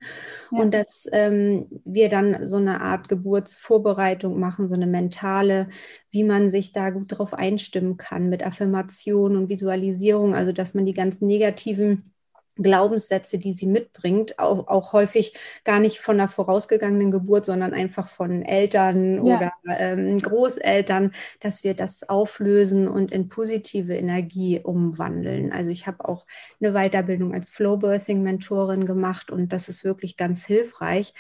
Ja. 0.51 0.61
Und 0.61 0.75
dass 0.75 1.09
ähm, 1.13 1.69
wir 1.85 2.09
dann 2.09 2.49
so 2.49 2.57
eine 2.57 2.81
Art 2.81 3.09
Geburtsvorbereitung 3.09 4.39
machen, 4.41 4.67
so 4.67 4.75
eine 4.75 4.89
mentale, 4.89 5.69
wie 6.11 6.25
man 6.25 6.51
sich 6.51 6.73
da 6.73 6.91
gut 6.91 7.13
darauf 7.13 7.35
einstimmen 7.35 7.97
kann 7.97 8.29
mit 8.29 8.45
Affirmation 8.45 9.37
und 9.37 9.49
Visualisierung, 9.49 10.35
also 10.35 10.51
dass 10.51 10.75
man 10.75 10.85
die 10.85 10.95
ganzen 10.95 11.29
negativen 11.29 12.14
Glaubenssätze, 12.57 13.39
die 13.39 13.53
sie 13.53 13.67
mitbringt, 13.67 14.39
auch, 14.39 14.69
auch 14.69 14.93
häufig 14.93 15.35
gar 15.65 15.81
nicht 15.81 16.01
von 16.01 16.19
der 16.19 16.29
vorausgegangenen 16.29 17.11
Geburt, 17.11 17.47
sondern 17.47 17.75
einfach 17.75 18.09
von 18.09 18.43
Eltern 18.43 19.25
ja. 19.25 19.37
oder 19.37 19.53
ähm, 19.79 20.19
Großeltern, 20.19 21.13
dass 21.41 21.65
wir 21.65 21.75
das 21.75 22.09
auflösen 22.09 22.87
und 22.87 23.11
in 23.11 23.29
positive 23.29 23.95
Energie 23.95 24.61
umwandeln. 24.61 25.53
Also 25.53 25.71
ich 25.71 25.87
habe 25.87 26.09
auch 26.09 26.27
eine 26.61 26.73
Weiterbildung 26.73 27.35
als 27.35 27.51
Flowbirthing-Mentorin 27.51 28.87
gemacht 28.87 29.31
und 29.31 29.53
das 29.53 29.69
ist 29.69 29.85
wirklich 29.85 30.17
ganz 30.17 30.47
hilfreich, 30.47 31.13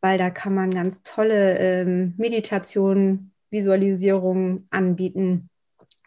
weil 0.00 0.18
da 0.18 0.30
kann 0.30 0.54
man 0.54 0.72
ganz 0.72 1.02
tolle 1.02 1.58
ähm, 1.58 2.14
Meditationen, 2.16 3.32
Visualisierungen 3.50 4.68
anbieten 4.70 5.50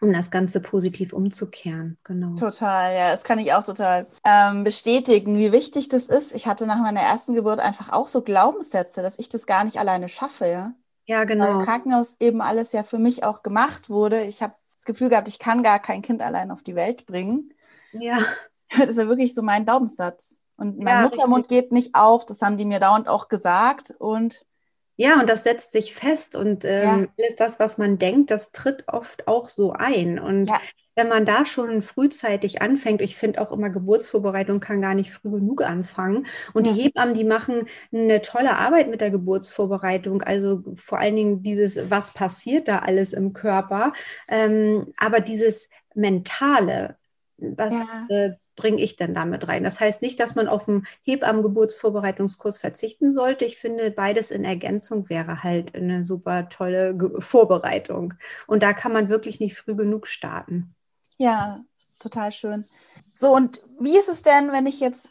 um 0.00 0.12
das 0.12 0.30
Ganze 0.30 0.60
positiv 0.60 1.12
umzukehren. 1.12 1.98
Genau. 2.04 2.34
Total, 2.34 2.94
ja, 2.94 3.12
das 3.12 3.24
kann 3.24 3.38
ich 3.38 3.52
auch 3.52 3.64
total 3.64 4.06
ähm, 4.24 4.64
bestätigen, 4.64 5.38
wie 5.38 5.52
wichtig 5.52 5.88
das 5.88 6.06
ist. 6.06 6.34
Ich 6.34 6.46
hatte 6.46 6.66
nach 6.66 6.80
meiner 6.80 7.00
ersten 7.00 7.34
Geburt 7.34 7.60
einfach 7.60 7.92
auch 7.92 8.08
so 8.08 8.22
Glaubenssätze, 8.22 9.02
dass 9.02 9.18
ich 9.18 9.28
das 9.28 9.46
gar 9.46 9.64
nicht 9.64 9.78
alleine 9.78 10.08
schaffe, 10.08 10.46
ja. 10.46 10.72
Ja, 11.06 11.24
genau. 11.24 11.44
Weil 11.44 11.52
im 11.52 11.58
Krankenhaus 11.60 12.16
eben 12.18 12.40
alles 12.40 12.72
ja 12.72 12.82
für 12.82 12.98
mich 12.98 13.24
auch 13.24 13.42
gemacht 13.42 13.90
wurde. 13.90 14.22
Ich 14.22 14.42
habe 14.42 14.54
das 14.74 14.84
Gefühl 14.84 15.10
gehabt, 15.10 15.28
ich 15.28 15.38
kann 15.38 15.62
gar 15.62 15.78
kein 15.78 16.02
Kind 16.02 16.22
allein 16.22 16.50
auf 16.50 16.62
die 16.62 16.74
Welt 16.74 17.06
bringen. 17.06 17.52
Ja. 17.92 18.18
Das 18.76 18.96
war 18.96 19.06
wirklich 19.06 19.34
so 19.34 19.42
mein 19.42 19.66
Glaubenssatz. 19.66 20.40
Und 20.56 20.78
mein 20.78 20.96
ja, 20.96 21.02
Muttermund 21.02 21.44
richtig. 21.44 21.60
geht 21.60 21.72
nicht 21.72 21.94
auf, 21.94 22.24
das 22.24 22.42
haben 22.42 22.56
die 22.56 22.64
mir 22.64 22.80
dauernd 22.80 23.08
auch 23.08 23.28
gesagt. 23.28 23.94
Und 23.98 24.44
ja, 24.96 25.18
und 25.18 25.28
das 25.28 25.42
setzt 25.42 25.72
sich 25.72 25.94
fest 25.94 26.36
und 26.36 26.64
ähm, 26.64 26.82
ja. 26.82 27.06
alles 27.18 27.36
das, 27.36 27.58
was 27.58 27.78
man 27.78 27.98
denkt, 27.98 28.30
das 28.30 28.52
tritt 28.52 28.84
oft 28.86 29.26
auch 29.26 29.48
so 29.48 29.72
ein. 29.72 30.20
Und 30.20 30.46
ja. 30.46 30.60
wenn 30.94 31.08
man 31.08 31.24
da 31.26 31.44
schon 31.44 31.82
frühzeitig 31.82 32.62
anfängt, 32.62 33.00
ich 33.00 33.16
finde 33.16 33.40
auch 33.40 33.50
immer 33.50 33.70
Geburtsvorbereitung 33.70 34.60
kann 34.60 34.80
gar 34.80 34.94
nicht 34.94 35.10
früh 35.10 35.30
genug 35.30 35.64
anfangen. 35.64 36.26
Und 36.52 36.66
ja. 36.66 36.72
die 36.72 36.82
Hebammen, 36.82 37.14
die 37.14 37.24
machen 37.24 37.66
eine 37.92 38.22
tolle 38.22 38.56
Arbeit 38.56 38.88
mit 38.88 39.00
der 39.00 39.10
Geburtsvorbereitung. 39.10 40.22
Also 40.22 40.62
vor 40.76 40.98
allen 40.98 41.16
Dingen 41.16 41.42
dieses, 41.42 41.90
was 41.90 42.12
passiert 42.12 42.68
da 42.68 42.78
alles 42.78 43.12
im 43.12 43.32
Körper. 43.32 43.92
Ähm, 44.28 44.92
aber 44.96 45.18
dieses 45.18 45.68
Mentale, 45.94 46.98
das 47.36 47.74
äh, 48.10 48.30
bringe 48.56 48.80
ich 48.80 48.96
denn 48.96 49.14
damit 49.14 49.48
rein? 49.48 49.64
Das 49.64 49.80
heißt 49.80 50.02
nicht, 50.02 50.20
dass 50.20 50.34
man 50.34 50.48
auf 50.48 50.68
einen 50.68 50.86
Hebammengeburtsvorbereitungskurs 51.02 52.58
verzichten 52.58 53.10
sollte. 53.10 53.44
Ich 53.44 53.58
finde, 53.58 53.90
beides 53.90 54.30
in 54.30 54.44
Ergänzung 54.44 55.08
wäre 55.08 55.42
halt 55.42 55.74
eine 55.74 56.04
super 56.04 56.48
tolle 56.48 56.96
Vorbereitung. 57.18 58.14
Und 58.46 58.62
da 58.62 58.72
kann 58.72 58.92
man 58.92 59.08
wirklich 59.08 59.40
nicht 59.40 59.56
früh 59.56 59.74
genug 59.74 60.06
starten. 60.06 60.74
Ja, 61.18 61.64
total 61.98 62.32
schön. 62.32 62.66
So, 63.14 63.34
und 63.34 63.62
wie 63.78 63.96
ist 63.96 64.08
es 64.08 64.22
denn, 64.22 64.52
wenn 64.52 64.66
ich 64.66 64.80
jetzt 64.80 65.10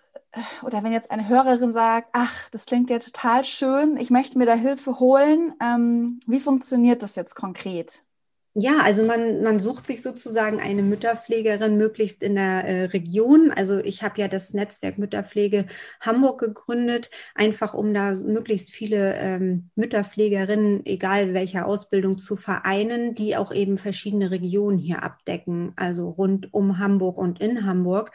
oder 0.64 0.84
wenn 0.84 0.92
jetzt 0.92 1.12
eine 1.12 1.28
Hörerin 1.28 1.74
sagt, 1.74 2.10
ach, 2.14 2.50
das 2.50 2.66
klingt 2.66 2.90
ja 2.90 3.00
total 3.00 3.44
schön, 3.44 3.98
ich 3.98 4.10
möchte 4.10 4.38
mir 4.38 4.46
da 4.46 4.56
Hilfe 4.56 5.00
holen, 5.00 5.54
ähm, 5.62 6.20
wie 6.26 6.40
funktioniert 6.40 7.04
das 7.04 7.16
jetzt 7.16 7.36
konkret? 7.36 8.04
Ja, 8.56 8.82
also 8.84 9.04
man, 9.04 9.42
man 9.42 9.58
sucht 9.58 9.88
sich 9.88 10.04
sozusagen 10.04 10.60
eine 10.60 10.84
Mütterpflegerin 10.84 11.76
möglichst 11.76 12.22
in 12.22 12.36
der 12.36 12.64
äh, 12.66 12.84
Region. 12.86 13.50
Also 13.50 13.80
ich 13.80 14.04
habe 14.04 14.22
ja 14.22 14.28
das 14.28 14.54
Netzwerk 14.54 15.00
Mütterpflege 15.00 15.66
Hamburg 16.00 16.40
gegründet, 16.40 17.10
einfach 17.34 17.74
um 17.74 17.96
da 17.96 18.12
möglichst 18.14 18.70
viele 18.70 19.16
ähm, 19.16 19.72
Mütterpflegerinnen, 19.74 20.86
egal 20.86 21.34
welcher 21.34 21.66
Ausbildung, 21.66 22.20
zu 22.20 22.36
vereinen, 22.36 23.16
die 23.16 23.36
auch 23.38 23.52
eben 23.52 23.78
verschiedene 23.80 24.30
Regionen 24.30 24.78
hier 24.78 25.02
abdecken, 25.02 25.74
also 25.76 26.10
rund 26.10 26.54
um 26.54 26.78
Hamburg 26.78 27.18
und 27.18 27.42
in 27.42 27.66
Hamburg. 27.66 28.12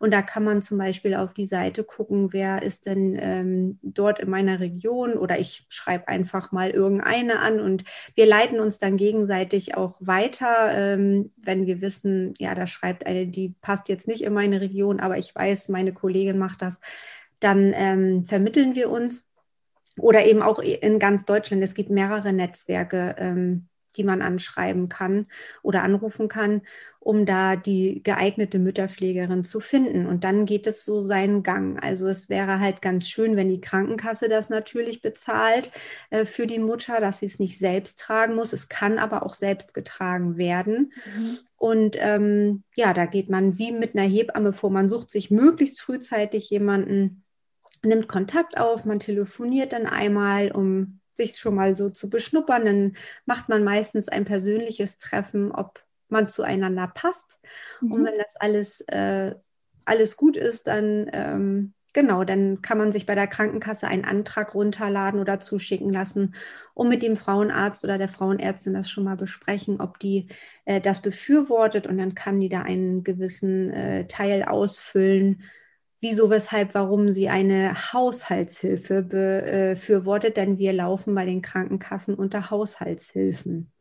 Und 0.00 0.12
da 0.12 0.22
kann 0.22 0.44
man 0.44 0.60
zum 0.62 0.78
Beispiel 0.78 1.14
auf 1.14 1.34
die 1.34 1.46
Seite 1.46 1.84
gucken, 1.84 2.32
wer 2.32 2.62
ist 2.62 2.84
denn 2.86 3.16
ähm, 3.18 3.78
dort 3.82 4.18
in 4.20 4.28
meiner 4.28 4.60
Region 4.60 5.14
oder 5.14 5.38
ich 5.38 5.64
schreibe 5.68 6.08
einfach 6.08 6.52
mal 6.52 6.70
irgendeine 6.70 7.40
an 7.40 7.60
und 7.60 7.84
wir 8.14 8.26
leiten 8.26 8.60
uns 8.60 8.78
dann 8.78 8.96
gegenseitig 8.98 9.77
auch 9.78 9.96
weiter, 10.00 10.70
ähm, 10.72 11.32
wenn 11.36 11.66
wir 11.66 11.80
wissen, 11.80 12.34
ja, 12.38 12.54
da 12.54 12.66
schreibt 12.66 13.06
eine, 13.06 13.26
die 13.26 13.54
passt 13.60 13.88
jetzt 13.88 14.08
nicht 14.08 14.22
in 14.22 14.34
meine 14.34 14.60
Region, 14.60 15.00
aber 15.00 15.18
ich 15.18 15.34
weiß, 15.34 15.68
meine 15.68 15.92
Kollegin 15.92 16.38
macht 16.38 16.62
das, 16.62 16.80
dann 17.40 17.72
ähm, 17.74 18.24
vermitteln 18.24 18.74
wir 18.74 18.90
uns. 18.90 19.26
Oder 20.00 20.26
eben 20.26 20.42
auch 20.42 20.60
in 20.60 21.00
ganz 21.00 21.24
Deutschland. 21.24 21.62
Es 21.64 21.74
gibt 21.74 21.90
mehrere 21.90 22.32
Netzwerke, 22.32 23.16
ähm, 23.18 23.67
die 23.96 24.04
man 24.04 24.22
anschreiben 24.22 24.88
kann 24.88 25.26
oder 25.62 25.82
anrufen 25.82 26.28
kann, 26.28 26.62
um 27.00 27.24
da 27.24 27.56
die 27.56 28.02
geeignete 28.02 28.58
Mütterpflegerin 28.58 29.44
zu 29.44 29.60
finden. 29.60 30.06
Und 30.06 30.24
dann 30.24 30.44
geht 30.44 30.66
es 30.66 30.84
so 30.84 31.00
seinen 31.00 31.42
Gang. 31.42 31.82
Also 31.82 32.06
es 32.06 32.28
wäre 32.28 32.60
halt 32.60 32.82
ganz 32.82 33.08
schön, 33.08 33.36
wenn 33.36 33.48
die 33.48 33.60
Krankenkasse 33.60 34.28
das 34.28 34.50
natürlich 34.50 35.00
bezahlt 35.00 35.70
äh, 36.10 36.24
für 36.24 36.46
die 36.46 36.58
Mutter, 36.58 37.00
dass 37.00 37.20
sie 37.20 37.26
es 37.26 37.38
nicht 37.38 37.58
selbst 37.58 37.98
tragen 38.00 38.34
muss. 38.34 38.52
Es 38.52 38.68
kann 38.68 38.98
aber 38.98 39.22
auch 39.24 39.34
selbst 39.34 39.74
getragen 39.74 40.36
werden. 40.36 40.92
Mhm. 41.16 41.38
Und 41.56 41.96
ähm, 41.98 42.62
ja, 42.76 42.92
da 42.92 43.06
geht 43.06 43.30
man 43.30 43.58
wie 43.58 43.72
mit 43.72 43.96
einer 43.96 44.06
Hebamme 44.06 44.52
vor. 44.52 44.70
Man 44.70 44.88
sucht 44.88 45.10
sich 45.10 45.30
möglichst 45.30 45.80
frühzeitig 45.80 46.50
jemanden, 46.50 47.24
nimmt 47.82 48.08
Kontakt 48.08 48.58
auf, 48.58 48.84
man 48.84 49.00
telefoniert 49.00 49.72
dann 49.72 49.86
einmal, 49.86 50.50
um 50.50 50.97
sich 51.18 51.36
schon 51.36 51.54
mal 51.54 51.76
so 51.76 51.90
zu 51.90 52.08
beschnuppern. 52.08 52.64
Dann 52.64 52.92
macht 53.26 53.50
man 53.50 53.62
meistens 53.62 54.08
ein 54.08 54.24
persönliches 54.24 54.96
Treffen, 54.96 55.52
ob 55.52 55.84
man 56.08 56.28
zueinander 56.28 56.88
passt. 56.88 57.38
Mhm. 57.82 57.92
Und 57.92 58.04
wenn 58.06 58.18
das 58.18 58.36
alles, 58.36 58.80
äh, 58.88 59.34
alles 59.84 60.16
gut 60.16 60.36
ist, 60.36 60.66
dann 60.66 61.10
ähm, 61.12 61.74
genau, 61.92 62.24
dann 62.24 62.62
kann 62.62 62.78
man 62.78 62.92
sich 62.92 63.06
bei 63.06 63.14
der 63.14 63.26
Krankenkasse 63.26 63.86
einen 63.86 64.04
Antrag 64.04 64.54
runterladen 64.54 65.20
oder 65.20 65.40
zuschicken 65.40 65.92
lassen, 65.92 66.34
um 66.74 66.88
mit 66.88 67.02
dem 67.02 67.16
Frauenarzt 67.16 67.84
oder 67.84 67.98
der 67.98 68.08
Frauenärztin 68.08 68.74
das 68.74 68.90
schon 68.90 69.04
mal 69.04 69.16
besprechen, 69.16 69.80
ob 69.80 69.98
die 69.98 70.28
äh, 70.64 70.80
das 70.80 71.02
befürwortet 71.02 71.86
und 71.86 71.98
dann 71.98 72.14
kann 72.14 72.40
die 72.40 72.48
da 72.48 72.62
einen 72.62 73.04
gewissen 73.04 73.70
äh, 73.70 74.06
Teil 74.06 74.44
ausfüllen 74.44 75.42
wieso, 76.00 76.30
weshalb, 76.30 76.74
warum 76.74 77.10
sie 77.10 77.28
eine 77.28 77.74
Haushaltshilfe 77.92 79.02
befürwortet, 79.02 80.36
denn 80.36 80.58
wir 80.58 80.72
laufen 80.72 81.14
bei 81.14 81.24
den 81.24 81.42
Krankenkassen 81.42 82.14
unter 82.14 82.50
Haushaltshilfen. 82.50 83.72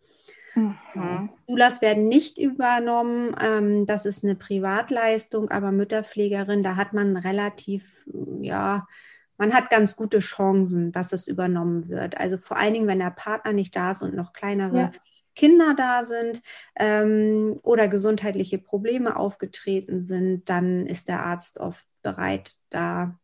Mhm. 0.56 1.30
Dulas 1.48 1.82
werden 1.82 2.08
nicht 2.08 2.40
übernommen. 2.40 3.36
Ähm, 3.40 3.86
das 3.86 4.06
ist 4.06 4.24
eine 4.24 4.36
Privatleistung, 4.36 5.52
aber 5.52 5.72
Mütterpflegerin, 5.72 6.64
da 6.64 6.76
hat 6.76 6.94
man 6.94 7.16
relativ, 7.16 8.08
ja, 8.42 8.88
man 9.38 9.54
hat 9.54 9.70
ganz 9.70 9.96
gute 9.96 10.20
Chancen, 10.20 10.92
dass 10.92 11.14
es 11.14 11.28
übernommen 11.28 11.90
wird. 11.90 12.18
Also 12.18 12.38
vor 12.38 12.58
allen 12.58 12.74
Dingen, 12.74 12.88
wenn 12.88 13.00
der 13.00 13.12
Partner 13.12 13.54
nicht 13.54 13.76
da 13.76 13.92
ist 13.92 14.02
und 14.02 14.16
noch 14.16 14.34
kleinere 14.34 14.78
ja. 14.78 14.90
Kinder 15.36 15.76
da 15.76 16.04
sind 16.04 16.42
ähm, 16.76 17.60
oder 17.62 17.88
gesundheitliche 17.88 18.58
Probleme 18.58 19.16
aufgetreten 19.16 20.02
sind, 20.02 20.50
dann 20.50 20.88
ist 20.88 21.08
der 21.08 21.24
Arzt 21.24 21.60
oft 21.60 21.86
bereit, 22.08 22.56
da 22.70 23.18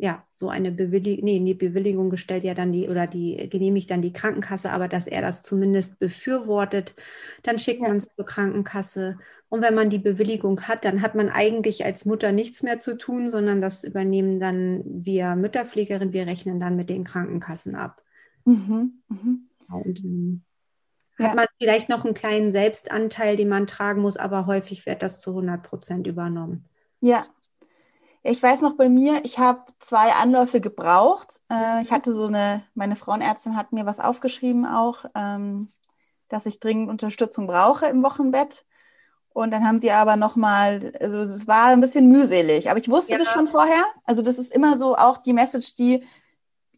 ja, 0.00 0.24
so 0.32 0.48
eine 0.48 0.70
Bewilligung, 0.70 1.24
nee, 1.24 1.40
die 1.40 1.54
Bewilligung 1.54 2.08
gestellt 2.08 2.44
ja 2.44 2.54
dann 2.54 2.70
die 2.70 2.88
oder 2.88 3.08
die 3.08 3.48
genehmigt 3.50 3.90
dann 3.90 4.00
die 4.00 4.12
Krankenkasse, 4.12 4.70
aber 4.70 4.86
dass 4.86 5.08
er 5.08 5.20
das 5.20 5.42
zumindest 5.42 5.98
befürwortet, 5.98 6.94
dann 7.42 7.58
schickt 7.58 7.82
ja. 7.82 7.88
man 7.88 7.96
es 7.96 8.08
zur 8.14 8.24
Krankenkasse. 8.24 9.18
Und 9.48 9.62
wenn 9.62 9.74
man 9.74 9.90
die 9.90 9.98
Bewilligung 9.98 10.68
hat, 10.68 10.84
dann 10.84 11.02
hat 11.02 11.16
man 11.16 11.28
eigentlich 11.28 11.84
als 11.84 12.04
Mutter 12.04 12.30
nichts 12.30 12.62
mehr 12.62 12.78
zu 12.78 12.96
tun, 12.96 13.28
sondern 13.28 13.60
das 13.60 13.82
übernehmen 13.82 14.38
dann 14.38 14.84
wir 14.84 15.34
Mütterpflegerin, 15.34 16.12
wir 16.12 16.26
rechnen 16.26 16.60
dann 16.60 16.76
mit 16.76 16.90
den 16.90 17.02
Krankenkassen 17.02 17.74
ab. 17.74 18.00
Mhm. 18.44 19.02
Mhm. 19.08 19.48
Und, 19.72 19.98
ähm, 19.98 20.42
ja. 21.18 21.30
hat 21.30 21.34
man 21.34 21.46
vielleicht 21.60 21.88
noch 21.88 22.04
einen 22.04 22.14
kleinen 22.14 22.52
Selbstanteil, 22.52 23.34
den 23.36 23.48
man 23.48 23.66
tragen 23.66 24.00
muss, 24.00 24.16
aber 24.16 24.46
häufig 24.46 24.86
wird 24.86 25.02
das 25.02 25.18
zu 25.18 25.30
100 25.30 25.64
Prozent 25.64 26.06
übernommen. 26.06 26.66
Ja, 27.00 27.26
ich 28.28 28.42
weiß 28.42 28.60
noch 28.60 28.76
bei 28.76 28.88
mir, 28.88 29.24
ich 29.24 29.38
habe 29.38 29.64
zwei 29.78 30.12
Anläufe 30.12 30.60
gebraucht. 30.60 31.40
Äh, 31.50 31.82
ich 31.82 31.90
hatte 31.90 32.14
so 32.14 32.26
eine, 32.26 32.62
meine 32.74 32.96
Frauenärztin 32.96 33.56
hat 33.56 33.72
mir 33.72 33.86
was 33.86 34.00
aufgeschrieben 34.00 34.66
auch, 34.66 35.04
ähm, 35.14 35.72
dass 36.28 36.46
ich 36.46 36.60
dringend 36.60 36.90
Unterstützung 36.90 37.46
brauche 37.46 37.86
im 37.86 38.02
Wochenbett. 38.02 38.64
Und 39.30 39.52
dann 39.52 39.64
haben 39.66 39.80
sie 39.80 39.92
aber 39.92 40.16
nochmal, 40.16 40.92
also 41.00 41.18
es 41.18 41.46
war 41.46 41.66
ein 41.66 41.80
bisschen 41.80 42.08
mühselig, 42.08 42.70
aber 42.70 42.78
ich 42.78 42.88
wusste 42.88 43.12
ja. 43.12 43.18
das 43.18 43.28
schon 43.28 43.46
vorher. 43.46 43.84
Also 44.04 44.20
das 44.20 44.38
ist 44.38 44.54
immer 44.54 44.78
so 44.78 44.96
auch 44.96 45.18
die 45.18 45.32
Message, 45.32 45.74
die 45.74 46.04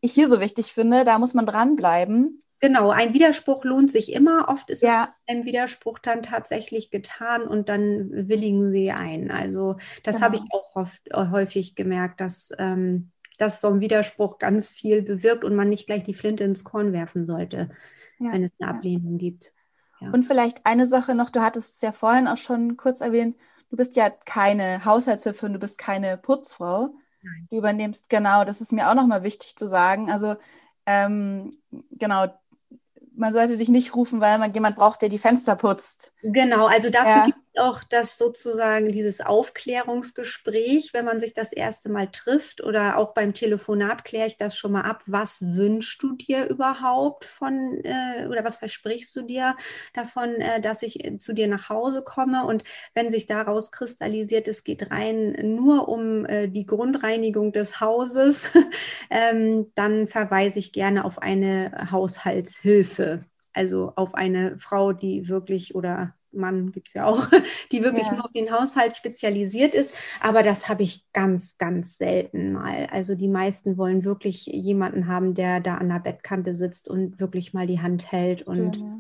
ich 0.00 0.12
hier 0.12 0.28
so 0.28 0.40
wichtig 0.40 0.72
finde, 0.72 1.04
da 1.04 1.18
muss 1.18 1.34
man 1.34 1.46
dranbleiben. 1.46 2.40
Genau, 2.60 2.90
ein 2.90 3.14
Widerspruch 3.14 3.64
lohnt 3.64 3.90
sich 3.90 4.12
immer. 4.12 4.48
Oft 4.48 4.68
ist 4.68 4.82
ja. 4.82 5.08
es 5.08 5.22
ein 5.26 5.46
Widerspruch 5.46 5.98
dann 5.98 6.22
tatsächlich 6.22 6.90
getan 6.90 7.42
und 7.42 7.70
dann 7.70 8.10
willigen 8.28 8.70
sie 8.70 8.90
ein. 8.90 9.30
Also 9.30 9.76
das 10.02 10.16
genau. 10.16 10.26
habe 10.26 10.36
ich 10.36 10.42
auch 10.50 10.76
oft, 10.76 11.00
äh, 11.08 11.30
häufig 11.30 11.74
gemerkt, 11.74 12.20
dass, 12.20 12.52
ähm, 12.58 13.12
dass 13.38 13.62
so 13.62 13.68
ein 13.68 13.80
Widerspruch 13.80 14.38
ganz 14.38 14.68
viel 14.68 15.00
bewirkt 15.00 15.42
und 15.42 15.56
man 15.56 15.70
nicht 15.70 15.86
gleich 15.86 16.04
die 16.04 16.12
Flinte 16.12 16.44
ins 16.44 16.62
Korn 16.62 16.92
werfen 16.92 17.24
sollte, 17.24 17.70
ja. 18.18 18.32
wenn 18.32 18.44
es 18.44 18.50
eine 18.60 18.70
Ablehnung 18.70 19.16
gibt. 19.16 19.54
Ja. 20.00 20.10
Und 20.10 20.24
vielleicht 20.24 20.66
eine 20.66 20.86
Sache 20.86 21.14
noch, 21.14 21.30
du 21.30 21.40
hattest 21.40 21.76
es 21.76 21.80
ja 21.80 21.92
vorhin 21.92 22.28
auch 22.28 22.36
schon 22.36 22.76
kurz 22.76 23.00
erwähnt, 23.00 23.36
du 23.70 23.76
bist 23.78 23.96
ja 23.96 24.10
keine 24.10 24.84
Haushaltshilfe 24.84 25.46
und 25.46 25.54
du 25.54 25.58
bist 25.58 25.78
keine 25.78 26.18
Putzfrau. 26.18 26.94
Nein. 27.22 27.48
Du 27.50 27.56
übernimmst, 27.56 28.10
genau, 28.10 28.44
das 28.44 28.60
ist 28.60 28.72
mir 28.72 28.90
auch 28.90 28.94
nochmal 28.94 29.22
wichtig 29.22 29.56
zu 29.56 29.66
sagen. 29.66 30.10
Also 30.10 30.36
ähm, 30.86 31.56
genau, 31.90 32.26
man 33.20 33.34
sollte 33.34 33.58
dich 33.58 33.68
nicht 33.68 33.94
rufen, 33.94 34.20
weil 34.20 34.38
man 34.38 34.50
jemand 34.52 34.76
braucht, 34.76 35.02
der 35.02 35.10
die 35.10 35.18
Fenster 35.18 35.54
putzt. 35.54 36.12
Genau, 36.22 36.66
also 36.66 36.88
dafür 36.90 37.10
ja. 37.10 37.24
gibt 37.26 37.38
es 37.38 37.49
auch 37.58 37.82
das 37.82 38.18
sozusagen 38.18 38.92
dieses 38.92 39.20
Aufklärungsgespräch, 39.20 40.90
wenn 40.92 41.04
man 41.04 41.20
sich 41.20 41.34
das 41.34 41.52
erste 41.52 41.88
Mal 41.88 42.08
trifft 42.10 42.62
oder 42.62 42.96
auch 42.96 43.14
beim 43.14 43.34
Telefonat 43.34 44.04
kläre 44.04 44.26
ich 44.26 44.36
das 44.36 44.56
schon 44.56 44.72
mal 44.72 44.82
ab. 44.82 45.02
Was 45.06 45.42
wünschst 45.42 46.02
du 46.02 46.16
dir 46.16 46.48
überhaupt 46.48 47.24
von 47.24 47.80
äh, 47.84 48.26
oder 48.28 48.44
was 48.44 48.58
versprichst 48.58 49.14
du 49.16 49.22
dir 49.22 49.56
davon, 49.94 50.34
äh, 50.36 50.60
dass 50.60 50.82
ich 50.82 51.04
äh, 51.04 51.18
zu 51.18 51.32
dir 51.32 51.48
nach 51.48 51.68
Hause 51.68 52.02
komme? 52.02 52.46
Und 52.46 52.62
wenn 52.94 53.10
sich 53.10 53.26
daraus 53.26 53.72
kristallisiert, 53.72 54.46
es 54.48 54.64
geht 54.64 54.90
rein 54.90 55.32
nur 55.42 55.88
um 55.88 56.26
äh, 56.26 56.48
die 56.48 56.66
Grundreinigung 56.66 57.52
des 57.52 57.80
Hauses, 57.80 58.48
ähm, 59.10 59.72
dann 59.74 60.08
verweise 60.08 60.58
ich 60.58 60.72
gerne 60.72 61.04
auf 61.04 61.18
eine 61.18 61.88
Haushaltshilfe 61.90 63.20
also 63.52 63.92
auf 63.96 64.14
eine 64.14 64.58
Frau, 64.58 64.92
die 64.92 65.28
wirklich 65.28 65.74
oder 65.74 66.14
Mann 66.32 66.72
gibt 66.72 66.88
es 66.88 66.94
ja 66.94 67.06
auch, 67.06 67.26
die 67.72 67.82
wirklich 67.82 68.06
ja. 68.06 68.14
nur 68.14 68.24
auf 68.24 68.32
den 68.32 68.50
Haushalt 68.50 68.96
spezialisiert 68.96 69.74
ist. 69.74 69.94
Aber 70.20 70.42
das 70.42 70.68
habe 70.68 70.82
ich 70.82 71.04
ganz, 71.12 71.58
ganz 71.58 71.98
selten 71.98 72.52
mal. 72.52 72.86
Also 72.90 73.14
die 73.14 73.28
meisten 73.28 73.76
wollen 73.76 74.04
wirklich 74.04 74.46
jemanden 74.46 75.06
haben, 75.06 75.34
der 75.34 75.60
da 75.60 75.76
an 75.76 75.88
der 75.88 76.00
Bettkante 76.00 76.54
sitzt 76.54 76.88
und 76.88 77.20
wirklich 77.20 77.52
mal 77.52 77.66
die 77.66 77.80
Hand 77.80 78.10
hält 78.10 78.42
und 78.42 78.76
ja. 78.76 78.98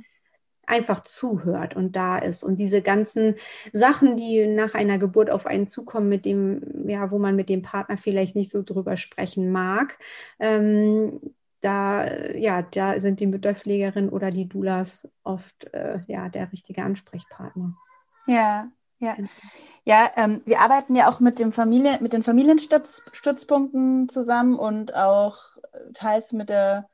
einfach 0.66 1.00
zuhört 1.00 1.76
und 1.76 1.96
da 1.96 2.18
ist. 2.18 2.42
Und 2.42 2.58
diese 2.60 2.82
ganzen 2.82 3.36
Sachen, 3.72 4.16
die 4.16 4.46
nach 4.46 4.74
einer 4.74 4.98
Geburt 4.98 5.30
auf 5.30 5.46
einen 5.46 5.68
zukommen, 5.68 6.08
mit 6.08 6.24
dem, 6.24 6.88
ja, 6.88 7.10
wo 7.10 7.18
man 7.18 7.36
mit 7.36 7.48
dem 7.48 7.62
Partner 7.62 7.96
vielleicht 7.96 8.36
nicht 8.36 8.50
so 8.50 8.62
drüber 8.62 8.96
sprechen 8.96 9.50
mag, 9.52 9.98
ähm, 10.38 11.20
da, 11.60 12.06
ja, 12.34 12.62
da 12.62 12.98
sind 13.00 13.20
die 13.20 13.26
Mütterpflegerinnen 13.26 14.10
oder 14.10 14.30
die 14.30 14.48
Doulas 14.48 15.08
oft 15.22 15.72
äh, 15.74 16.00
ja, 16.06 16.28
der 16.28 16.50
richtige 16.52 16.82
Ansprechpartner. 16.82 17.74
Ja, 18.26 18.68
ja. 18.98 19.16
Ja, 19.84 20.10
ähm, 20.16 20.42
wir 20.44 20.60
arbeiten 20.60 20.94
ja 20.94 21.08
auch 21.10 21.20
mit, 21.20 21.38
dem 21.38 21.52
Familie, 21.52 21.98
mit 22.00 22.12
den 22.12 22.22
Familienstützpunkten 22.22 24.08
zusammen 24.08 24.56
und 24.56 24.94
auch 24.94 25.38
teils 25.94 26.32
mit 26.32 26.50
der, 26.50 26.88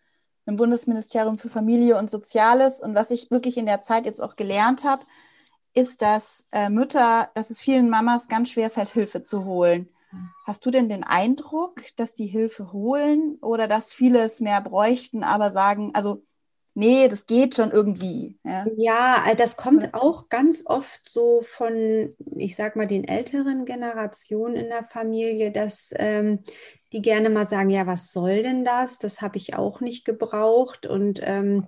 dem 0.47 0.57
Bundesministerium 0.57 1.39
für 1.39 1.49
Familie 1.49 1.99
und 1.99 2.11
Soziales. 2.11 2.81
Und 2.81 2.95
was 2.95 3.11
ich 3.11 3.31
wirklich 3.31 3.57
in 3.57 3.67
der 3.67 3.83
Zeit 3.83 4.07
jetzt 4.07 4.21
auch 4.21 4.37
gelernt 4.37 4.85
habe, 4.85 5.05
ist, 5.75 6.01
dass 6.01 6.47
äh, 6.53 6.71
Mütter, 6.71 7.31
dass 7.35 7.51
es 7.51 7.61
vielen 7.61 7.91
Mamas 7.91 8.29
ganz 8.29 8.51
schwer 8.51 8.71
fällt, 8.71 8.91
Hilfe 8.91 9.23
zu 9.23 9.45
holen. 9.45 9.89
Hast 10.47 10.65
du 10.65 10.71
denn 10.71 10.89
den 10.89 11.05
Eindruck, 11.05 11.83
dass 11.97 12.15
die 12.15 12.27
Hilfe 12.27 12.73
holen 12.73 13.37
oder 13.41 13.67
dass 13.67 13.93
viele 13.93 14.21
es 14.21 14.41
mehr 14.41 14.61
bräuchten, 14.61 15.25
aber 15.25 15.51
sagen, 15.51 15.91
also 15.95 16.23
nee, 16.75 17.09
das 17.09 17.27
geht 17.27 17.57
schon 17.57 17.73
irgendwie. 17.73 18.39
Ja, 18.45 18.67
ja 18.77 19.25
äh, 19.27 19.35
das 19.35 19.57
kommt 19.57 19.93
auch 19.95 20.29
ganz 20.29 20.65
oft 20.67 21.01
so 21.09 21.43
von, 21.43 22.15
ich 22.37 22.55
sag 22.55 22.77
mal, 22.77 22.87
den 22.87 23.05
älteren 23.05 23.65
Generationen 23.65 24.55
in 24.55 24.69
der 24.69 24.85
Familie, 24.85 25.51
dass 25.51 25.93
ähm, 25.97 26.41
die 26.93 27.03
gerne 27.03 27.31
mal 27.31 27.47
sagen, 27.47 27.71
ja, 27.71 27.87
was 27.87 28.13
soll 28.13 28.43
denn 28.43 28.65
das? 28.65 28.99
Das 28.99 29.21
habe 29.21 29.39
ich 29.39 29.57
auch 29.57 29.81
nicht 29.81 30.05
gebraucht 30.05 30.87
und 30.87 31.21
ähm, 31.23 31.67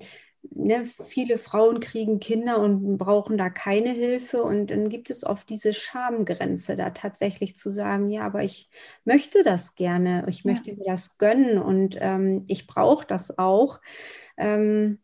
ne, 0.51 0.87
viele 1.07 1.39
Frauen 1.39 1.81
kriegen 1.81 2.21
Kinder 2.21 2.59
und 2.61 2.99
brauchen 2.99 3.39
da 3.39 3.51
keine 3.51 3.91
Hilfe. 3.91 4.43
Und 4.43 4.71
dann 4.71 4.89
gibt 4.89 5.11
es 5.11 5.25
oft 5.25 5.49
diese 5.49 5.75
Schamgrenze, 5.75 6.77
da 6.77 6.91
tatsächlich 6.91 7.57
zu 7.57 7.71
sagen, 7.71 8.11
ja, 8.11 8.23
aber 8.23 8.43
ich 8.43 8.69
möchte 9.05 9.43
das 9.43 9.75
gerne, 9.75 10.25
ich 10.29 10.45
möchte 10.45 10.71
ja. 10.71 10.77
mir 10.77 10.85
das 10.87 11.19
gönnen 11.19 11.59
und 11.59 11.97
ähm, 12.01 12.45
ich 12.49 12.67
brauche 12.67 13.07
das 13.07 13.39
auch. 13.39 13.81
Ähm, 14.37 14.99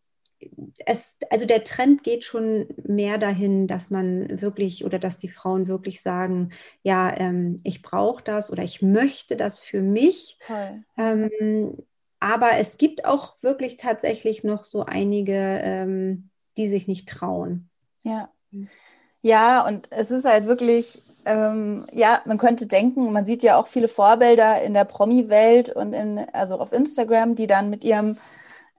es, 0.85 1.16
also 1.30 1.46
der 1.46 1.64
Trend 1.64 2.02
geht 2.02 2.24
schon 2.24 2.66
mehr 2.87 3.18
dahin, 3.18 3.66
dass 3.66 3.90
man 3.90 4.40
wirklich 4.40 4.85
oder 4.85 4.98
dass 4.98 5.18
die 5.18 5.28
Frauen 5.28 5.68
wirklich 5.68 6.02
sagen, 6.02 6.50
ja, 6.83 7.16
ähm, 7.16 7.61
ich 7.64 7.83
brauche 7.83 8.22
das 8.22 8.50
oder 8.50 8.62
ich 8.62 8.83
möchte 8.83 9.37
das 9.37 9.61
für 9.61 9.83
mich. 9.83 10.38
Ähm, 10.96 11.78
aber 12.25 12.53
es 12.57 12.79
gibt 12.79 13.05
auch 13.05 13.35
wirklich 13.43 13.77
tatsächlich 13.77 14.45
noch 14.45 14.65
so 14.65 14.87
einige, 14.87 15.61
ähm, 15.63 16.31
die 16.57 16.69
sich 16.69 16.89
nicht 16.89 17.07
trauen. 17.07 17.69
Ja. 18.01 18.31
Ja, 19.21 19.67
und 19.67 19.89
es 19.91 20.11
ist 20.11 20.25
halt 20.25 20.47
wirklich, 20.47 21.03
ähm, 21.27 21.85
ja, 21.93 22.23
man 22.25 22.39
könnte 22.39 22.67
denken, 22.67 23.13
man 23.13 23.27
sieht 23.27 23.43
ja 23.43 23.59
auch 23.59 23.67
viele 23.67 23.89
Vorbilder 23.89 24.63
in 24.63 24.73
der 24.73 24.87
Promi-Welt 24.87 25.69
und 25.77 25.93
in, 25.93 26.19
also 26.33 26.59
auf 26.59 26.73
Instagram, 26.73 27.35
die 27.35 27.47
dann 27.47 27.69
mit 27.69 27.85
ihrem 27.85 28.17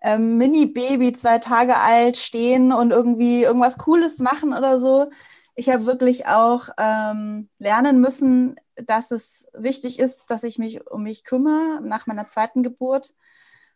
ähm, 0.01 0.39
Mini-Baby 0.39 1.13
zwei 1.13 1.37
Tage 1.37 1.77
alt 1.77 2.17
stehen 2.17 2.71
und 2.73 2.89
irgendwie 2.89 3.43
irgendwas 3.43 3.77
Cooles 3.77 4.17
machen 4.17 4.53
oder 4.53 4.79
so. 4.79 5.11
Ich 5.53 5.69
habe 5.69 5.85
wirklich 5.85 6.25
auch 6.25 6.69
ähm, 6.79 7.49
lernen 7.59 8.01
müssen, 8.01 8.55
dass 8.75 9.11
es 9.11 9.49
wichtig 9.53 9.99
ist, 9.99 10.23
dass 10.27 10.43
ich 10.43 10.57
mich 10.57 10.89
um 10.89 11.03
mich 11.03 11.23
kümmere 11.23 11.81
nach 11.81 12.07
meiner 12.07 12.27
zweiten 12.27 12.63
Geburt 12.63 13.13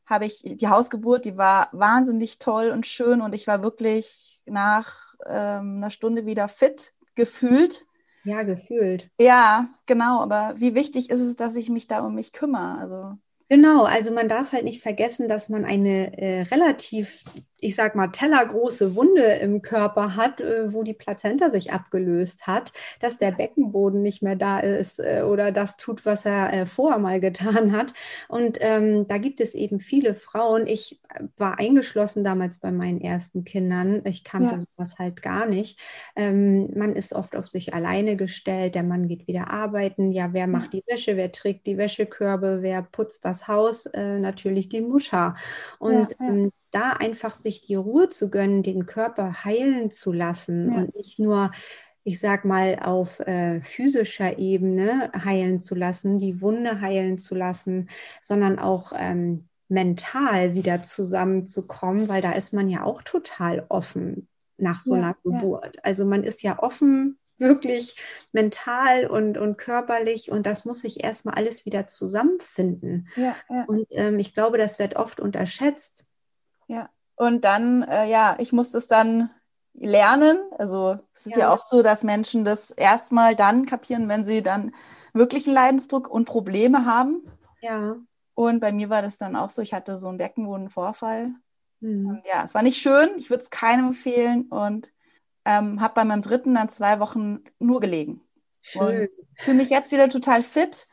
habe 0.09 0.25
ich 0.25 0.41
die 0.43 0.67
Hausgeburt, 0.67 1.23
die 1.23 1.37
war 1.37 1.69
wahnsinnig 1.71 2.39
toll 2.39 2.71
und 2.71 2.87
schön 2.87 3.21
und 3.21 3.35
ich 3.35 3.45
war 3.45 3.61
wirklich 3.61 4.41
nach 4.45 5.13
ähm, 5.27 5.77
einer 5.77 5.91
Stunde 5.91 6.25
wieder 6.25 6.47
fit 6.47 6.93
gefühlt. 7.13 7.85
Ja, 8.23 8.41
gefühlt. 8.43 9.09
Ja, 9.21 9.69
genau. 9.85 10.21
Aber 10.21 10.55
wie 10.57 10.73
wichtig 10.73 11.09
ist 11.09 11.21
es, 11.21 11.35
dass 11.35 11.55
ich 11.55 11.69
mich 11.69 11.87
da 11.87 11.99
um 11.99 12.15
mich 12.15 12.33
kümmere? 12.33 12.79
Also 12.79 13.17
Genau, 13.49 13.85
also 13.85 14.13
man 14.13 14.27
darf 14.27 14.51
halt 14.51 14.63
nicht 14.63 14.81
vergessen, 14.81 15.27
dass 15.27 15.49
man 15.49 15.65
eine 15.65 16.15
äh, 16.17 16.41
relativ 16.43 17.23
ich 17.61 17.75
sag 17.75 17.95
mal, 17.95 18.07
tellergroße 18.07 18.95
Wunde 18.95 19.23
im 19.23 19.61
Körper 19.61 20.15
hat, 20.15 20.41
äh, 20.41 20.73
wo 20.73 20.83
die 20.83 20.93
Plazenta 20.93 21.49
sich 21.49 21.71
abgelöst 21.71 22.47
hat, 22.47 22.71
dass 22.99 23.17
der 23.17 23.31
Beckenboden 23.31 24.01
nicht 24.01 24.21
mehr 24.21 24.35
da 24.35 24.59
ist 24.59 24.99
äh, 24.99 25.23
oder 25.25 25.51
das 25.51 25.77
tut, 25.77 26.05
was 26.05 26.25
er 26.25 26.53
äh, 26.53 26.65
vorher 26.65 26.99
mal 26.99 27.19
getan 27.19 27.71
hat. 27.71 27.93
Und 28.27 28.57
ähm, 28.61 29.07
da 29.07 29.17
gibt 29.17 29.41
es 29.41 29.55
eben 29.55 29.79
viele 29.79 30.15
Frauen. 30.15 30.67
Ich 30.67 30.99
war 31.37 31.59
eingeschlossen 31.59 32.23
damals 32.23 32.59
bei 32.59 32.71
meinen 32.71 33.01
ersten 33.01 33.43
Kindern. 33.43 34.01
Ich 34.05 34.23
kannte 34.23 34.55
ja. 34.55 34.59
sowas 34.59 34.97
halt 34.99 35.21
gar 35.21 35.45
nicht. 35.45 35.79
Ähm, 36.15 36.69
man 36.75 36.95
ist 36.95 37.13
oft 37.13 37.35
auf 37.35 37.47
sich 37.47 37.73
alleine 37.73 38.15
gestellt. 38.15 38.75
Der 38.75 38.83
Mann 38.83 39.07
geht 39.07 39.27
wieder 39.27 39.49
arbeiten. 39.49 40.11
Ja, 40.11 40.33
wer 40.33 40.47
macht 40.47 40.73
die 40.73 40.83
Wäsche? 40.87 41.17
Wer 41.17 41.31
trägt 41.31 41.67
die 41.67 41.77
Wäschekörbe? 41.77 42.59
Wer 42.61 42.81
putzt 42.83 43.25
das 43.25 43.47
Haus? 43.47 43.85
Äh, 43.87 44.19
natürlich 44.19 44.69
die 44.69 44.81
Mutter. 44.81 45.35
Und 45.79 46.11
ja, 46.19 46.25
ja. 46.25 46.29
Ähm, 46.29 46.51
da 46.71 46.91
einfach 46.91 47.35
sich 47.35 47.61
die 47.61 47.75
Ruhe 47.75 48.09
zu 48.09 48.29
gönnen, 48.29 48.63
den 48.63 48.85
Körper 48.85 49.43
heilen 49.43 49.91
zu 49.91 50.11
lassen 50.11 50.71
ja. 50.71 50.79
und 50.79 50.95
nicht 50.95 51.19
nur 51.19 51.51
ich 52.03 52.19
sag 52.19 52.43
mal, 52.43 52.79
auf 52.81 53.19
äh, 53.19 53.61
physischer 53.61 54.39
Ebene 54.39 55.11
heilen 55.23 55.59
zu 55.59 55.75
lassen, 55.75 56.17
die 56.17 56.41
Wunde 56.41 56.81
heilen 56.81 57.19
zu 57.19 57.35
lassen, 57.35 57.89
sondern 58.21 58.57
auch 58.57 58.93
ähm, 58.95 59.47
mental 59.67 60.55
wieder 60.55 60.81
zusammenzukommen, 60.81 62.09
weil 62.09 62.21
da 62.21 62.31
ist 62.31 62.53
man 62.53 62.67
ja 62.67 62.83
auch 62.83 63.03
total 63.03 63.65
offen 63.69 64.27
nach 64.57 64.79
so 64.79 64.95
ja, 64.95 65.01
einer 65.01 65.17
Geburt. 65.23 65.75
Ja. 65.75 65.81
Also 65.83 66.05
man 66.05 66.23
ist 66.23 66.41
ja 66.41 66.57
offen, 66.63 67.19
wirklich 67.37 67.95
mental 68.31 69.05
und, 69.05 69.37
und 69.37 69.57
körperlich 69.57 70.31
und 70.31 70.45
das 70.45 70.65
muss 70.65 70.81
sich 70.81 71.03
erstmal 71.03 71.35
alles 71.35 71.65
wieder 71.65 71.87
zusammenfinden. 71.87 73.07
Ja, 73.15 73.35
und 73.67 73.87
ähm, 73.91 74.19
ich 74.19 74.33
glaube, 74.33 74.57
das 74.57 74.79
wird 74.79 74.95
oft 74.95 75.19
unterschätzt. 75.19 76.03
Ja, 76.69 76.89
und 77.15 77.43
dann, 77.43 77.81
äh, 77.81 78.09
ja, 78.09 78.35
ich 78.39 78.53
muss 78.53 78.71
das 78.71 78.87
dann 78.87 79.29
lernen. 79.73 80.37
Also 80.57 80.99
es 81.13 81.25
ist 81.25 81.33
ja. 81.33 81.39
ja 81.39 81.53
oft 81.53 81.67
so, 81.67 81.81
dass 81.81 82.03
Menschen 82.03 82.45
das 82.45 82.71
erstmal 82.71 83.35
dann 83.35 83.65
kapieren, 83.65 84.07
wenn 84.07 84.23
sie 84.23 84.43
dann 84.43 84.71
wirklich 85.13 85.47
einen 85.47 85.55
Leidensdruck 85.55 86.07
und 86.07 86.25
Probleme 86.25 86.85
haben. 86.85 87.23
Ja. 87.61 87.95
Und 88.35 88.59
bei 88.59 88.71
mir 88.71 88.89
war 88.89 89.01
das 89.01 89.17
dann 89.17 89.35
auch 89.35 89.49
so, 89.49 89.61
ich 89.61 89.73
hatte 89.73 89.97
so 89.97 90.07
einen 90.07 90.17
Beckenbodenvorfall. 90.17 91.33
Mhm. 91.81 92.21
ja, 92.25 92.43
es 92.43 92.53
war 92.53 92.61
nicht 92.61 92.81
schön, 92.81 93.09
ich 93.17 93.29
würde 93.29 93.43
es 93.43 93.49
keinem 93.49 93.87
empfehlen 93.87 94.43
und 94.49 94.91
ähm, 95.45 95.79
habe 95.79 95.93
bei 95.93 96.03
meinem 96.03 96.21
dritten 96.21 96.53
dann 96.53 96.67
zwei 96.67 96.99
Wochen 96.99 97.39
nur 97.57 97.79
gelegen. 97.79 98.21
Schön. 98.61 99.07
Fühle 99.37 99.57
mich 99.57 99.69
jetzt 99.69 99.91
wieder 99.93 100.09
total 100.09 100.43
fit. 100.43 100.87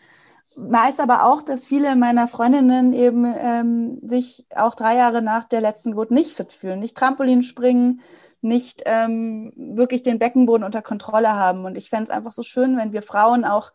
Weiß 0.59 1.01
aber 1.01 1.25
auch, 1.27 1.43
dass 1.43 1.67
viele 1.67 1.97
meiner 1.97 2.29
Freundinnen 2.29 2.95
eben 2.95 3.27
ähm, 3.27 3.99
sich 4.03 4.47
auch 4.57 4.75
drei 4.75 4.97
Jahre 4.97 5.21
nach 5.21 5.45
der 5.45 5.61
letzten 5.61 5.91
Geburt 5.91 6.11
nicht 6.11 6.31
fit 6.31 6.53
fühlen, 6.53 6.79
nicht 6.79 6.97
Trampolin 6.97 7.43
springen, 7.43 8.01
nicht 8.41 8.83
ähm, 8.87 9.53
wirklich 9.57 10.03
den 10.03 10.19
Beckenboden 10.19 10.65
unter 10.65 10.81
Kontrolle 10.81 11.35
haben. 11.35 11.67
Und 11.67 11.77
ich 11.77 11.91
fände 11.91 12.05
es 12.05 12.11
einfach 12.11 12.33
so 12.33 12.43
schön, 12.43 12.79
wenn 12.79 12.93
wir 12.93 13.03
Frauen 13.03 13.45
auch 13.45 13.73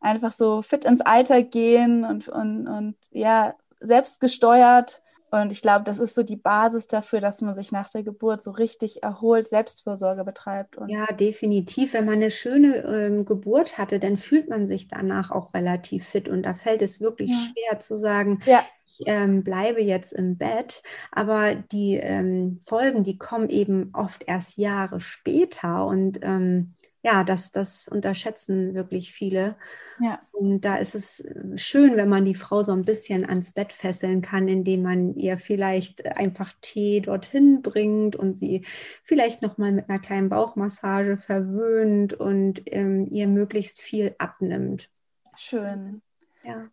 einfach 0.00 0.32
so 0.32 0.60
fit 0.62 0.84
ins 0.84 1.00
Alter 1.00 1.42
gehen 1.42 2.04
und, 2.04 2.28
und, 2.28 2.66
und 2.66 2.96
ja, 3.12 3.54
selbstgesteuert. 3.80 5.00
Und 5.30 5.52
ich 5.52 5.62
glaube, 5.62 5.84
das 5.84 5.98
ist 5.98 6.14
so 6.14 6.22
die 6.22 6.36
Basis 6.36 6.86
dafür, 6.86 7.20
dass 7.20 7.40
man 7.40 7.54
sich 7.54 7.72
nach 7.72 7.88
der 7.90 8.02
Geburt 8.02 8.42
so 8.42 8.50
richtig 8.50 9.02
erholt, 9.02 9.48
Selbstfürsorge 9.48 10.24
betreibt. 10.24 10.76
Und 10.76 10.88
ja, 10.88 11.06
definitiv. 11.06 11.94
Wenn 11.94 12.06
man 12.06 12.14
eine 12.14 12.30
schöne 12.30 12.78
ähm, 12.78 13.24
Geburt 13.24 13.78
hatte, 13.78 13.98
dann 13.98 14.16
fühlt 14.16 14.48
man 14.48 14.66
sich 14.66 14.88
danach 14.88 15.30
auch 15.30 15.54
relativ 15.54 16.06
fit. 16.06 16.28
Und 16.28 16.42
da 16.42 16.54
fällt 16.54 16.82
es 16.82 17.00
wirklich 17.00 17.30
ja. 17.30 17.36
schwer 17.36 17.78
zu 17.78 17.96
sagen, 17.96 18.40
ja 18.46 18.64
ähm, 19.06 19.42
bleibe 19.42 19.80
jetzt 19.80 20.12
im 20.12 20.36
Bett. 20.36 20.82
Aber 21.12 21.54
die 21.54 21.94
ähm, 21.94 22.58
Folgen, 22.62 23.04
die 23.04 23.18
kommen 23.18 23.48
eben 23.48 23.90
oft 23.92 24.24
erst 24.26 24.58
Jahre 24.58 25.00
später 25.00 25.86
und 25.86 26.18
ähm, 26.22 26.74
ja, 27.02 27.24
das, 27.24 27.50
das 27.50 27.88
unterschätzen 27.88 28.74
wirklich 28.74 29.12
viele. 29.12 29.56
Ja. 30.00 30.20
Und 30.32 30.64
da 30.64 30.76
ist 30.76 30.94
es 30.94 31.20
äh, 31.20 31.56
schön, 31.56 31.96
wenn 31.96 32.08
man 32.08 32.24
die 32.24 32.34
Frau 32.34 32.62
so 32.62 32.72
ein 32.72 32.84
bisschen 32.84 33.24
ans 33.24 33.52
Bett 33.52 33.72
fesseln 33.72 34.20
kann, 34.20 34.48
indem 34.48 34.82
man 34.82 35.14
ihr 35.14 35.38
vielleicht 35.38 36.04
einfach 36.06 36.52
Tee 36.60 37.00
dorthin 37.00 37.62
bringt 37.62 38.16
und 38.16 38.32
sie 38.32 38.66
vielleicht 39.02 39.40
nochmal 39.40 39.72
mit 39.72 39.88
einer 39.88 39.98
kleinen 39.98 40.28
Bauchmassage 40.28 41.16
verwöhnt 41.16 42.12
und 42.12 42.62
ähm, 42.66 43.08
ihr 43.10 43.28
möglichst 43.28 43.80
viel 43.80 44.14
abnimmt. 44.18 44.90
Schön. 45.34 46.02
Ja. 46.44 46.68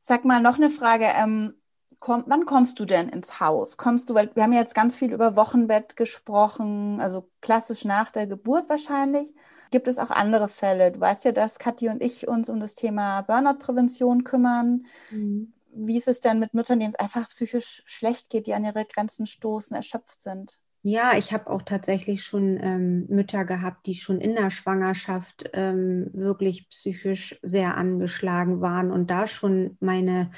Sag 0.00 0.24
mal 0.24 0.40
noch 0.40 0.56
eine 0.56 0.70
Frage. 0.70 1.06
Ähm, 1.16 1.54
komm, 2.00 2.24
wann 2.26 2.44
kommst 2.44 2.80
du 2.80 2.86
denn 2.86 3.08
ins 3.08 3.38
Haus? 3.38 3.76
Kommst 3.76 4.10
du, 4.10 4.14
weil 4.14 4.30
wir 4.34 4.42
haben 4.42 4.52
jetzt 4.52 4.74
ganz 4.74 4.96
viel 4.96 5.12
über 5.12 5.36
Wochenbett 5.36 5.94
gesprochen, 5.94 7.00
also 7.00 7.30
klassisch 7.40 7.84
nach 7.84 8.10
der 8.10 8.26
Geburt 8.26 8.68
wahrscheinlich. 8.68 9.32
Gibt 9.70 9.88
es 9.88 9.98
auch 9.98 10.10
andere 10.10 10.48
Fälle? 10.48 10.92
Du 10.92 11.00
weißt 11.00 11.24
ja, 11.24 11.32
dass 11.32 11.58
Kathi 11.58 11.88
und 11.88 12.02
ich 12.02 12.26
uns 12.26 12.48
um 12.48 12.60
das 12.60 12.74
Thema 12.74 13.22
Burnout-Prävention 13.22 14.24
kümmern. 14.24 14.86
Mhm. 15.10 15.52
Wie 15.72 15.96
ist 15.96 16.08
es 16.08 16.20
denn 16.20 16.40
mit 16.40 16.54
Müttern, 16.54 16.80
denen 16.80 16.92
es 16.92 16.98
einfach 16.98 17.28
psychisch 17.28 17.82
schlecht 17.86 18.30
geht, 18.30 18.46
die 18.46 18.54
an 18.54 18.64
ihre 18.64 18.84
Grenzen 18.84 19.26
stoßen, 19.26 19.76
erschöpft 19.76 20.20
sind? 20.20 20.58
Ja, 20.82 21.16
ich 21.16 21.32
habe 21.32 21.50
auch 21.50 21.62
tatsächlich 21.62 22.24
schon 22.24 22.58
ähm, 22.60 23.06
Mütter 23.08 23.44
gehabt, 23.44 23.86
die 23.86 23.94
schon 23.94 24.20
in 24.20 24.34
der 24.34 24.50
Schwangerschaft 24.50 25.50
ähm, 25.52 26.10
wirklich 26.14 26.68
psychisch 26.70 27.38
sehr 27.42 27.76
angeschlagen 27.76 28.60
waren 28.60 28.90
und 28.90 29.10
da 29.10 29.26
schon 29.26 29.76
meine 29.80 30.30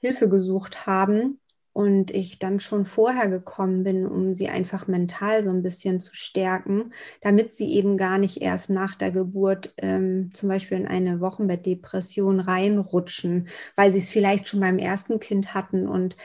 Hilfe 0.00 0.28
gesucht 0.28 0.86
haben 0.86 1.40
und 1.74 2.12
ich 2.12 2.38
dann 2.38 2.60
schon 2.60 2.86
vorher 2.86 3.28
gekommen 3.28 3.82
bin, 3.82 4.06
um 4.06 4.34
sie 4.34 4.48
einfach 4.48 4.86
mental 4.86 5.42
so 5.42 5.50
ein 5.50 5.62
bisschen 5.62 6.00
zu 6.00 6.14
stärken, 6.14 6.94
damit 7.20 7.50
sie 7.50 7.74
eben 7.74 7.96
gar 7.98 8.16
nicht 8.16 8.40
erst 8.40 8.70
nach 8.70 8.94
der 8.94 9.10
Geburt 9.10 9.74
ähm, 9.78 10.30
zum 10.32 10.48
Beispiel 10.48 10.78
in 10.78 10.86
eine 10.86 11.20
Wochenbettdepression 11.20 12.38
reinrutschen, 12.40 13.48
weil 13.74 13.90
sie 13.90 13.98
es 13.98 14.08
vielleicht 14.08 14.48
schon 14.48 14.60
beim 14.60 14.78
ersten 14.78 15.18
Kind 15.18 15.52
hatten 15.52 15.88
und 15.88 16.16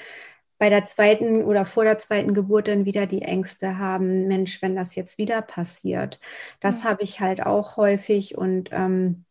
bei 0.59 0.69
der 0.69 0.85
zweiten 0.85 1.43
oder 1.43 1.65
vor 1.65 1.83
der 1.83 1.97
zweiten 1.97 2.35
Geburt 2.35 2.67
dann 2.67 2.85
wieder 2.85 3.07
die 3.07 3.23
Ängste 3.23 3.79
haben, 3.79 4.27
Mensch, 4.27 4.61
wenn 4.61 4.75
das 4.75 4.93
jetzt 4.93 5.17
wieder 5.17 5.41
passiert. 5.41 6.19
Das 6.59 6.83
ja. 6.83 6.91
habe 6.91 7.03
ich 7.03 7.21
halt 7.21 7.43
auch 7.43 7.75
häufig 7.75 8.37
und 8.37 8.69
ähm, 8.71 9.25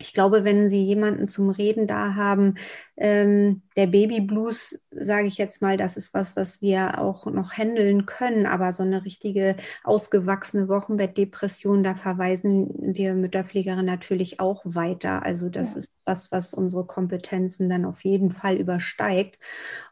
ich 0.00 0.14
glaube, 0.14 0.44
wenn 0.44 0.68
Sie 0.68 0.84
jemanden 0.84 1.26
zum 1.26 1.50
Reden 1.50 1.88
da 1.88 2.14
haben, 2.14 2.54
ähm, 2.96 3.62
der 3.76 3.88
Babyblues, 3.88 4.80
sage 4.90 5.26
ich 5.26 5.38
jetzt 5.38 5.60
mal, 5.60 5.76
das 5.76 5.96
ist 5.96 6.14
was, 6.14 6.36
was 6.36 6.62
wir 6.62 6.98
auch 6.98 7.26
noch 7.26 7.52
handeln 7.52 8.06
können, 8.06 8.46
aber 8.46 8.72
so 8.72 8.84
eine 8.84 9.04
richtige 9.04 9.56
ausgewachsene 9.82 10.68
Wochenbettdepression, 10.68 11.82
da 11.82 11.94
verweisen 11.96 12.68
wir 12.78 13.14
Mütterpflegerinnen 13.14 13.86
natürlich 13.86 14.38
auch 14.38 14.62
weiter. 14.64 15.24
Also 15.24 15.48
das 15.48 15.72
ja. 15.72 15.78
ist 15.78 15.92
was, 16.04 16.30
was 16.30 16.54
unsere 16.54 16.86
Kompetenzen 16.86 17.68
dann 17.68 17.84
auf 17.84 18.04
jeden 18.04 18.30
Fall 18.30 18.56
übersteigt. 18.56 19.38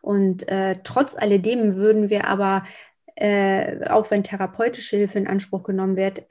Und 0.03 0.49
äh, 0.49 0.77
trotz 0.85 1.17
alledem 1.17 1.75
würden 1.75 2.11
wir 2.11 2.29
aber 2.29 2.65
äh, 3.17 3.89
auch 3.89 4.11
wenn 4.11 4.23
therapeutische 4.23 4.97
Hilfe 4.97 5.19
in 5.19 5.27
Anspruch 5.27 5.65
genommen 5.65 5.97
wird, 5.97 6.23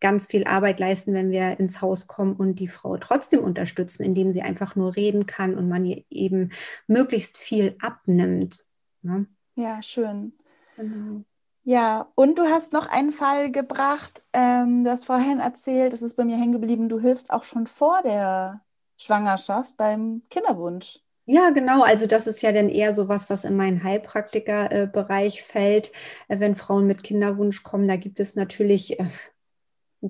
ganz 0.00 0.26
viel 0.26 0.44
Arbeit 0.44 0.80
leisten, 0.80 1.12
wenn 1.14 1.30
wir 1.30 1.58
ins 1.58 1.80
Haus 1.80 2.06
kommen 2.06 2.34
und 2.34 2.60
die 2.60 2.68
Frau 2.68 2.96
trotzdem 2.96 3.40
unterstützen, 3.40 4.02
indem 4.02 4.32
sie 4.32 4.42
einfach 4.42 4.76
nur 4.76 4.96
reden 4.96 5.26
kann 5.26 5.56
und 5.56 5.68
man 5.68 5.84
ihr 5.84 6.04
eben 6.10 6.50
möglichst 6.86 7.38
viel 7.38 7.76
abnimmt. 7.80 8.64
Ne? 9.02 9.26
Ja, 9.54 9.82
schön. 9.82 10.32
Genau. 10.76 11.22
Ja, 11.64 12.12
und 12.14 12.38
du 12.38 12.44
hast 12.44 12.72
noch 12.72 12.86
einen 12.86 13.10
Fall 13.10 13.50
gebracht. 13.50 14.22
Ähm, 14.32 14.84
du 14.84 14.90
hast 14.90 15.04
vorhin 15.04 15.40
erzählt, 15.40 15.92
es 15.92 16.02
ist 16.02 16.14
bei 16.14 16.24
mir 16.24 16.36
hängen 16.36 16.52
geblieben, 16.52 16.88
du 16.88 17.00
hilfst 17.00 17.32
auch 17.32 17.42
schon 17.42 17.66
vor 17.66 18.02
der 18.04 18.60
Schwangerschaft 18.96 19.76
beim 19.76 20.22
Kinderwunsch. 20.30 21.00
Ja, 21.28 21.50
genau. 21.50 21.82
Also 21.82 22.06
das 22.06 22.28
ist 22.28 22.40
ja 22.42 22.52
dann 22.52 22.68
eher 22.68 22.92
so 22.92 23.08
was, 23.08 23.28
was 23.30 23.44
in 23.44 23.56
meinen 23.56 23.82
Heilpraktiker-Bereich 23.82 25.42
fällt. 25.42 25.90
Äh, 26.28 26.38
wenn 26.38 26.54
Frauen 26.54 26.86
mit 26.86 27.02
Kinderwunsch 27.02 27.64
kommen, 27.64 27.88
da 27.88 27.96
gibt 27.96 28.20
es 28.20 28.36
natürlich 28.36 29.00
äh, 29.00 29.06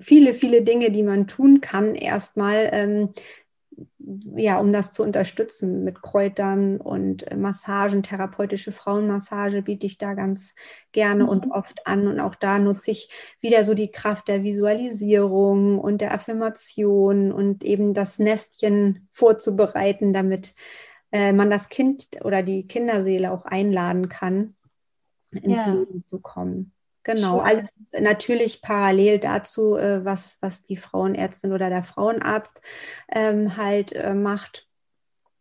viele, 0.01 0.35
viele 0.35 0.63
Dinge, 0.63 0.91
die 0.91 1.03
man 1.03 1.27
tun 1.27 1.61
kann, 1.61 1.95
erstmal, 1.95 2.69
ähm, 2.73 3.11
ja, 3.99 4.59
um 4.59 4.73
das 4.73 4.91
zu 4.91 5.03
unterstützen 5.03 5.85
mit 5.85 6.01
Kräutern 6.01 6.81
und 6.81 7.31
äh, 7.31 7.37
Massagen, 7.37 8.03
therapeutische 8.03 8.73
Frauenmassage 8.73 9.63
biete 9.63 9.85
ich 9.85 9.99
da 9.99 10.15
ganz 10.15 10.55
gerne 10.93 11.25
mhm. 11.25 11.29
und 11.29 11.51
oft 11.51 11.87
an. 11.87 12.07
Und 12.07 12.21
auch 12.21 12.35
da 12.37 12.59
nutze 12.59 12.93
ich 12.93 13.11
wieder 13.41 13.65
so 13.65 13.75
die 13.75 13.91
Kraft 13.91 14.29
der 14.29 14.43
Visualisierung 14.43 15.79
und 15.79 16.01
der 16.01 16.15
Affirmation 16.15 17.33
und 17.33 17.65
eben 17.65 17.93
das 17.93 18.19
Nestchen 18.19 19.09
vorzubereiten, 19.13 20.13
damit 20.13 20.55
äh, 21.13 21.33
man 21.33 21.51
das 21.51 21.69
Kind 21.69 22.09
oder 22.23 22.43
die 22.43 22.67
Kinderseele 22.67 23.31
auch 23.31 23.45
einladen 23.45 24.09
kann, 24.09 24.55
ins 25.33 25.55
ja. 25.55 25.73
Leben 25.73 26.05
zu 26.07 26.21
kommen. 26.21 26.73
Genau, 27.07 27.39
Schön. 27.39 27.47
alles 27.47 27.79
natürlich 28.01 28.63
parallel 28.63 29.21
dazu, 29.21 29.77
äh, 29.77 30.05
was, 30.05 30.39
was 30.41 30.65
die 30.65 30.77
Frauenärztin 30.77 31.53
oder 31.53 31.69
der 31.69 31.85
Frauenarzt 31.85 32.61
ähm, 33.15 33.57
halt 33.57 33.93
äh, 33.93 34.13
macht. 34.13 34.67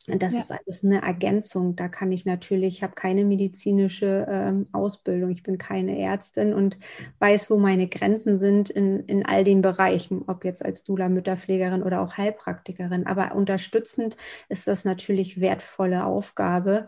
Das 0.07 0.35
ja. 0.35 0.41
ist 0.41 0.51
alles 0.51 0.83
eine 0.83 1.01
Ergänzung. 1.01 1.75
Da 1.75 1.87
kann 1.87 2.11
ich 2.11 2.23
natürlich, 2.25 2.75
ich 2.75 2.83
habe 2.83 2.93
keine 2.93 3.25
medizinische 3.25 4.27
ähm, 4.29 4.67
Ausbildung, 4.71 5.31
ich 5.31 5.41
bin 5.41 5.57
keine 5.57 5.97
Ärztin 5.97 6.53
und 6.53 6.77
weiß, 7.17 7.49
wo 7.49 7.57
meine 7.57 7.87
Grenzen 7.87 8.37
sind 8.37 8.69
in, 8.69 8.99
in 9.05 9.25
all 9.25 9.43
den 9.43 9.63
Bereichen, 9.63 10.21
ob 10.27 10.45
jetzt 10.45 10.63
als 10.63 10.83
Dula, 10.83 11.09
Mütterpflegerin 11.09 11.81
oder 11.81 12.01
auch 12.01 12.17
Heilpraktikerin. 12.17 13.07
Aber 13.07 13.33
unterstützend 13.33 14.15
ist 14.49 14.67
das 14.67 14.85
natürlich 14.85 15.41
wertvolle 15.41 16.05
Aufgabe. 16.05 16.85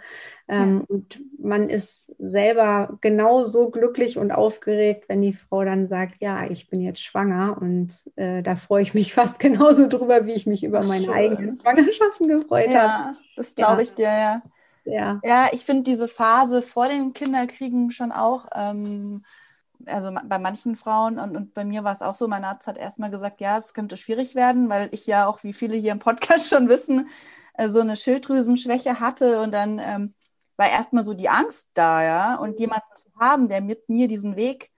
Ähm, 0.49 0.79
ja. 0.79 0.95
Und 0.95 1.21
man 1.39 1.69
ist 1.69 2.15
selber 2.19 2.97
genauso 3.01 3.69
glücklich 3.69 4.17
und 4.17 4.31
aufgeregt, 4.31 5.05
wenn 5.10 5.21
die 5.21 5.33
Frau 5.33 5.63
dann 5.65 5.88
sagt, 5.88 6.21
ja, 6.21 6.45
ich 6.49 6.69
bin 6.69 6.81
jetzt 6.81 7.01
schwanger. 7.01 7.57
Und 7.60 8.10
äh, 8.15 8.41
da 8.41 8.55
freue 8.55 8.81
ich 8.81 8.93
mich 8.93 9.13
fast 9.13 9.39
genauso 9.39 9.88
drüber, 9.88 10.25
wie 10.25 10.33
ich 10.33 10.45
mich 10.45 10.63
über 10.63 10.83
meine 10.83 11.05
Schön. 11.05 11.13
eigenen 11.13 11.62
Schwangerschaften 11.62 12.27
gefreut 12.27 12.71
ja, 12.71 12.81
habe. 12.81 13.17
Das 13.36 13.55
glaube 13.55 13.81
ich 13.81 13.93
dir, 13.93 14.05
ja. 14.05 14.41
Ja, 14.86 15.19
ja 15.23 15.47
ich 15.51 15.65
finde 15.65 15.83
diese 15.83 16.07
Phase 16.07 16.62
vor 16.62 16.88
dem 16.88 17.13
Kinderkriegen 17.13 17.91
schon 17.91 18.13
auch 18.13 18.45
ähm, 18.55 19.23
also 19.86 20.12
bei 20.25 20.39
manchen 20.39 20.75
Frauen 20.75 21.19
und, 21.19 21.36
und 21.36 21.53
bei 21.53 21.63
mir 21.63 21.83
war 21.83 21.93
es 21.93 22.01
auch 22.01 22.15
so, 22.15 22.27
mein 22.27 22.43
Arzt 22.43 22.67
hat 22.67 22.77
erstmal 22.77 23.12
gesagt, 23.12 23.41
ja, 23.41 23.57
es 23.57 23.73
könnte 23.73 23.97
schwierig 23.97 24.36
werden, 24.36 24.69
weil 24.69 24.89
ich 24.91 25.05
ja 25.05 25.27
auch, 25.27 25.43
wie 25.43 25.53
viele 25.53 25.77
hier 25.77 25.91
im 25.91 25.99
Podcast 25.99 26.49
schon 26.49 26.69
wissen, 26.69 27.07
äh, 27.53 27.69
so 27.69 27.79
eine 27.79 27.95
Schilddrüsenschwäche 27.95 28.99
hatte 28.99 29.41
und 29.41 29.53
dann 29.53 29.79
ähm, 29.79 30.13
war 30.58 30.70
erstmal 30.70 31.06
so 31.06 31.13
die 31.13 31.30
Angst 31.30 31.67
da, 31.74 32.04
ja, 32.04 32.36
und 32.36 32.60
jemanden 32.60 32.96
zu 32.96 33.10
haben, 33.20 33.48
der 33.50 33.62
mit 33.62 33.88
mir 33.89 34.08
diesen 34.08 34.36
Weg 34.36 34.72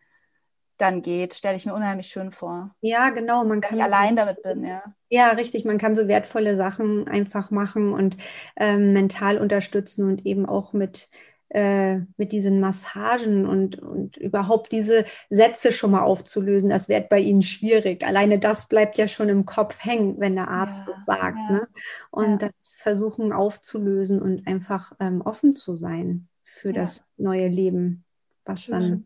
dann 0.78 1.02
geht, 1.02 1.34
stelle 1.34 1.58
ich 1.58 1.66
mir 1.66 1.74
unheimlich 1.74 2.08
schön 2.08 2.32
vor. 2.32 2.74
Ja, 2.82 3.10
genau. 3.10 3.44
Man 3.44 3.62
kann 3.62 3.78
ich 3.78 3.84
allein 3.84 4.16
damit 4.16 4.42
bin, 4.42 4.64
ja. 4.64 4.82
Ja, 5.10 5.30
richtig. 5.32 5.66
Man 5.66 5.78
kann 5.78 5.94
so 5.94 6.08
wertvolle 6.08 6.56
Sachen 6.56 7.08
einfach 7.08 7.52
machen 7.52 7.94
und 7.94 8.16
ähm, 8.56 8.94
mental 8.94 9.38
unterstützen 9.38 10.08
und 10.08 10.26
eben 10.26 10.46
auch 10.46 10.74
mit 10.74 11.10
äh, 11.50 12.00
mit 12.18 12.32
diesen 12.32 12.60
Massagen 12.60 13.46
und, 13.46 13.80
und 13.80 14.18
überhaupt 14.18 14.72
diese 14.72 15.06
Sätze 15.30 15.72
schon 15.72 15.92
mal 15.92 16.04
aufzulösen, 16.04 16.70
das 16.70 16.90
wird 16.90 17.10
bei 17.10 17.20
Ihnen 17.20 17.42
schwierig. 17.42 18.06
Alleine 18.06 18.40
das 18.40 18.68
bleibt 18.68 18.98
ja 18.98 19.08
schon 19.08 19.30
im 19.30 19.46
Kopf 19.46 19.84
hängen, 19.84 20.20
wenn 20.20 20.36
der 20.36 20.48
Arzt 20.48 20.84
ja, 20.88 20.94
das 20.94 21.06
sagt. 21.06 21.38
Ja, 21.50 21.52
ne? 21.52 21.68
Und 22.12 22.42
ja. 22.42 22.50
das 22.50 22.76
versuchen 22.76 23.34
aufzulösen 23.34 24.22
und 24.22 24.48
einfach 24.48 24.94
ähm, 25.00 25.22
offen 25.22 25.54
zu 25.54 25.76
sein 25.76 26.28
für 26.44 26.74
das 26.74 27.04
neue 27.18 27.48
Leben, 27.48 28.04
was 28.46 28.64
Schön. 28.64 28.74
dann 28.74 29.06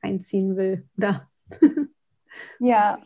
einziehen 0.00 0.56
will. 0.56 0.88
Oder? 0.96 1.28
ja, 2.58 2.98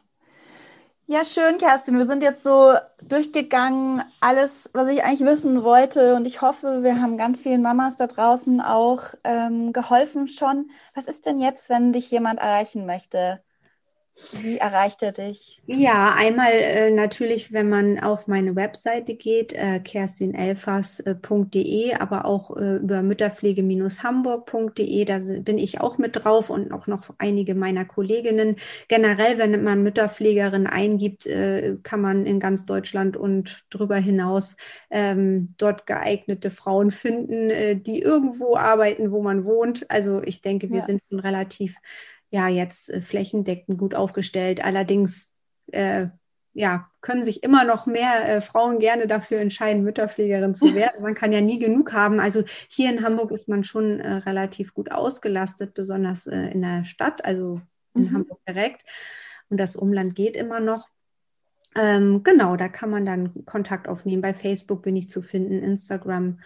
ja, 1.10 1.24
schön, 1.24 1.56
Kerstin. 1.58 1.96
Wir 1.98 2.06
sind 2.06 2.22
jetzt 2.22 2.42
so 2.44 2.74
durchgegangen, 3.02 4.02
alles, 4.20 4.68
was 4.74 4.88
ich 4.88 5.02
eigentlich 5.04 5.26
wissen 5.26 5.62
wollte. 5.64 6.14
Und 6.14 6.26
ich 6.26 6.42
hoffe, 6.42 6.82
wir 6.82 7.00
haben 7.00 7.16
ganz 7.16 7.40
vielen 7.42 7.62
Mamas 7.62 7.96
da 7.96 8.06
draußen 8.06 8.60
auch 8.60 9.02
ähm, 9.24 9.72
geholfen 9.72 10.28
schon. 10.28 10.70
Was 10.94 11.06
ist 11.06 11.24
denn 11.26 11.38
jetzt, 11.38 11.70
wenn 11.70 11.92
dich 11.94 12.10
jemand 12.10 12.40
erreichen 12.40 12.84
möchte? 12.86 13.42
Wie 14.32 14.58
erreicht 14.58 15.02
er 15.02 15.12
dich? 15.12 15.62
Ja, 15.66 16.14
einmal 16.16 16.52
äh, 16.52 16.90
natürlich, 16.90 17.52
wenn 17.52 17.68
man 17.68 17.98
auf 17.98 18.26
meine 18.26 18.56
Webseite 18.56 19.14
geht, 19.14 19.52
äh, 19.52 19.80
kerstinelfers.de, 19.80 21.94
aber 21.94 22.26
auch 22.26 22.56
äh, 22.56 22.76
über 22.76 23.02
mütterpflege-hamburg.de, 23.02 25.04
da 25.04 25.18
bin 25.40 25.58
ich 25.58 25.80
auch 25.80 25.98
mit 25.98 26.24
drauf 26.24 26.48
und 26.50 26.72
auch 26.72 26.86
noch 26.86 27.10
einige 27.18 27.54
meiner 27.54 27.84
Kolleginnen. 27.84 28.56
Generell, 28.88 29.38
wenn 29.38 29.62
man 29.62 29.82
Mütterpflegerin 29.82 30.66
eingibt, 30.66 31.26
äh, 31.26 31.76
kann 31.82 32.00
man 32.00 32.24
in 32.26 32.40
ganz 32.40 32.64
Deutschland 32.66 33.16
und 33.16 33.64
darüber 33.70 33.96
hinaus 33.96 34.56
ähm, 34.90 35.54
dort 35.56 35.86
geeignete 35.86 36.50
Frauen 36.50 36.90
finden, 36.90 37.50
äh, 37.50 37.76
die 37.76 38.02
irgendwo 38.02 38.56
arbeiten, 38.56 39.10
wo 39.10 39.22
man 39.22 39.44
wohnt. 39.44 39.90
Also 39.90 40.22
ich 40.22 40.42
denke, 40.42 40.70
wir 40.70 40.78
ja. 40.78 40.84
sind 40.84 41.02
schon 41.08 41.20
relativ 41.20 41.76
ja 42.30 42.48
jetzt 42.48 42.90
äh, 42.90 43.00
flächendeckend 43.00 43.78
gut 43.78 43.94
aufgestellt. 43.94 44.64
Allerdings 44.64 45.32
äh, 45.72 46.08
ja, 46.58 46.90
können 47.00 47.22
sich 47.22 47.44
immer 47.44 47.64
noch 47.64 47.86
mehr 47.86 48.28
äh, 48.28 48.40
Frauen 48.40 48.80
gerne 48.80 49.06
dafür 49.06 49.38
entscheiden, 49.38 49.84
Mütterpflegerin 49.84 50.54
zu 50.54 50.74
werden. 50.74 51.02
Man 51.02 51.14
kann 51.14 51.32
ja 51.32 51.40
nie 51.40 51.58
genug 51.58 51.92
haben. 51.92 52.18
Also 52.20 52.42
hier 52.68 52.90
in 52.90 53.04
Hamburg 53.04 53.30
ist 53.30 53.48
man 53.48 53.64
schon 53.64 54.00
äh, 54.00 54.14
relativ 54.14 54.74
gut 54.74 54.90
ausgelastet, 54.90 55.74
besonders 55.74 56.26
äh, 56.26 56.50
in 56.50 56.62
der 56.62 56.84
Stadt, 56.84 57.24
also 57.24 57.60
in 57.94 58.04
mhm. 58.04 58.14
Hamburg 58.14 58.40
direkt. 58.48 58.82
Und 59.48 59.58
das 59.58 59.76
Umland 59.76 60.14
geht 60.14 60.36
immer 60.36 60.60
noch. 60.60 60.88
Ähm, 61.74 62.22
genau, 62.24 62.56
da 62.56 62.68
kann 62.68 62.90
man 62.90 63.06
dann 63.06 63.44
Kontakt 63.44 63.88
aufnehmen. 63.88 64.22
Bei 64.22 64.34
Facebook 64.34 64.82
bin 64.82 64.96
ich 64.96 65.08
zu 65.08 65.22
finden, 65.22 65.62
Instagram. 65.62 66.40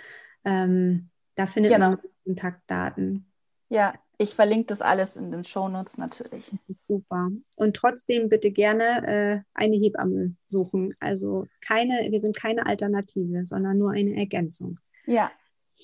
Ähm, 0.44 1.08
da 1.36 1.46
findet 1.46 1.72
genau. 1.72 1.90
man 1.90 1.98
Kontaktdaten. 2.24 3.32
Ja, 3.70 3.94
ich 4.18 4.34
verlinke 4.34 4.66
das 4.66 4.80
alles 4.80 5.16
in 5.16 5.30
den 5.30 5.44
Shownotes 5.44 5.98
natürlich. 5.98 6.52
Super. 6.76 7.30
Und 7.56 7.76
trotzdem 7.76 8.28
bitte 8.28 8.50
gerne 8.50 9.06
äh, 9.06 9.40
eine 9.54 9.76
Hebamme 9.76 10.34
suchen. 10.46 10.94
Also 11.00 11.46
keine, 11.60 12.08
wir 12.10 12.20
sind 12.20 12.36
keine 12.36 12.66
Alternative, 12.66 13.44
sondern 13.44 13.78
nur 13.78 13.92
eine 13.92 14.16
Ergänzung. 14.16 14.78
Ja. 15.06 15.30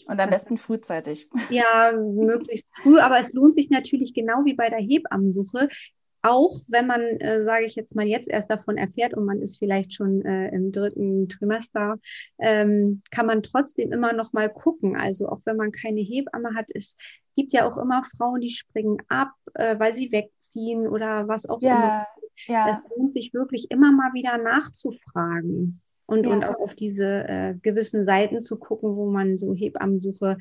Und 0.06 0.20
am 0.20 0.30
besten 0.30 0.58
frühzeitig. 0.58 1.28
Ja, 1.50 1.92
möglichst 1.92 2.68
früh, 2.82 3.00
aber 3.00 3.18
es 3.18 3.32
lohnt 3.32 3.54
sich 3.54 3.68
natürlich 3.68 4.14
genau 4.14 4.44
wie 4.44 4.54
bei 4.54 4.70
der 4.70 4.78
Hebammensuche, 4.78 5.68
auch 6.22 6.61
wenn 6.66 6.87
man, 6.87 7.00
äh, 7.00 7.42
sage 7.44 7.66
ich 7.66 7.76
jetzt 7.76 7.94
mal, 7.94 8.07
jetzt 8.07 8.28
erst 8.28 8.50
davon 8.50 8.76
erfährt 8.76 9.14
und 9.14 9.24
man 9.24 9.40
ist 9.40 9.59
vielleicht 9.59 9.94
schon 9.94 10.24
äh, 10.24 10.48
im 10.48 10.72
dritten 10.72 11.28
Trimester, 11.28 11.98
ähm, 12.38 13.02
kann 13.11 13.26
man 13.26 13.42
trotzdem 13.42 13.92
immer 13.92 14.12
noch 14.12 14.33
mal 14.33 14.48
gucken. 14.48 14.96
Also 14.96 15.28
auch 15.28 15.40
wenn 15.44 15.57
man 15.57 15.72
keine 15.72 16.00
Hebamme 16.00 16.54
hat, 16.54 16.70
es 16.74 16.96
gibt 17.37 17.52
ja 17.52 17.68
auch 17.68 17.78
immer 17.78 18.02
Frauen, 18.16 18.40
die 18.40 18.50
springen 18.50 18.98
ab, 19.09 19.31
äh, 19.54 19.78
weil 19.78 19.94
sie 19.94 20.11
wegziehen 20.11 20.88
oder 20.88 21.28
was 21.28 21.48
auch 21.48 21.62
ja, 21.62 21.76
immer. 21.76 22.07
Ja. 22.46 22.70
Es 22.70 22.96
lohnt 22.96 23.12
sich 23.12 23.33
wirklich 23.33 23.70
immer 23.70 23.92
mal 23.92 24.12
wieder 24.12 24.38
nachzufragen. 24.38 25.81
Und, 26.07 26.26
ja. 26.26 26.33
und 26.33 26.44
auch 26.44 26.59
auf 26.59 26.74
diese 26.74 27.28
äh, 27.28 27.54
gewissen 27.61 28.02
Seiten 28.02 28.40
zu 28.40 28.59
gucken, 28.59 28.96
wo 28.96 29.11
man 29.11 29.37
so 29.37 29.54
Hebammensuche 29.54 30.38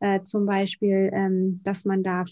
äh, 0.00 0.22
zum 0.22 0.46
Beispiel, 0.46 1.10
ähm, 1.12 1.60
dass 1.62 1.84
man 1.84 2.02
da 2.02 2.24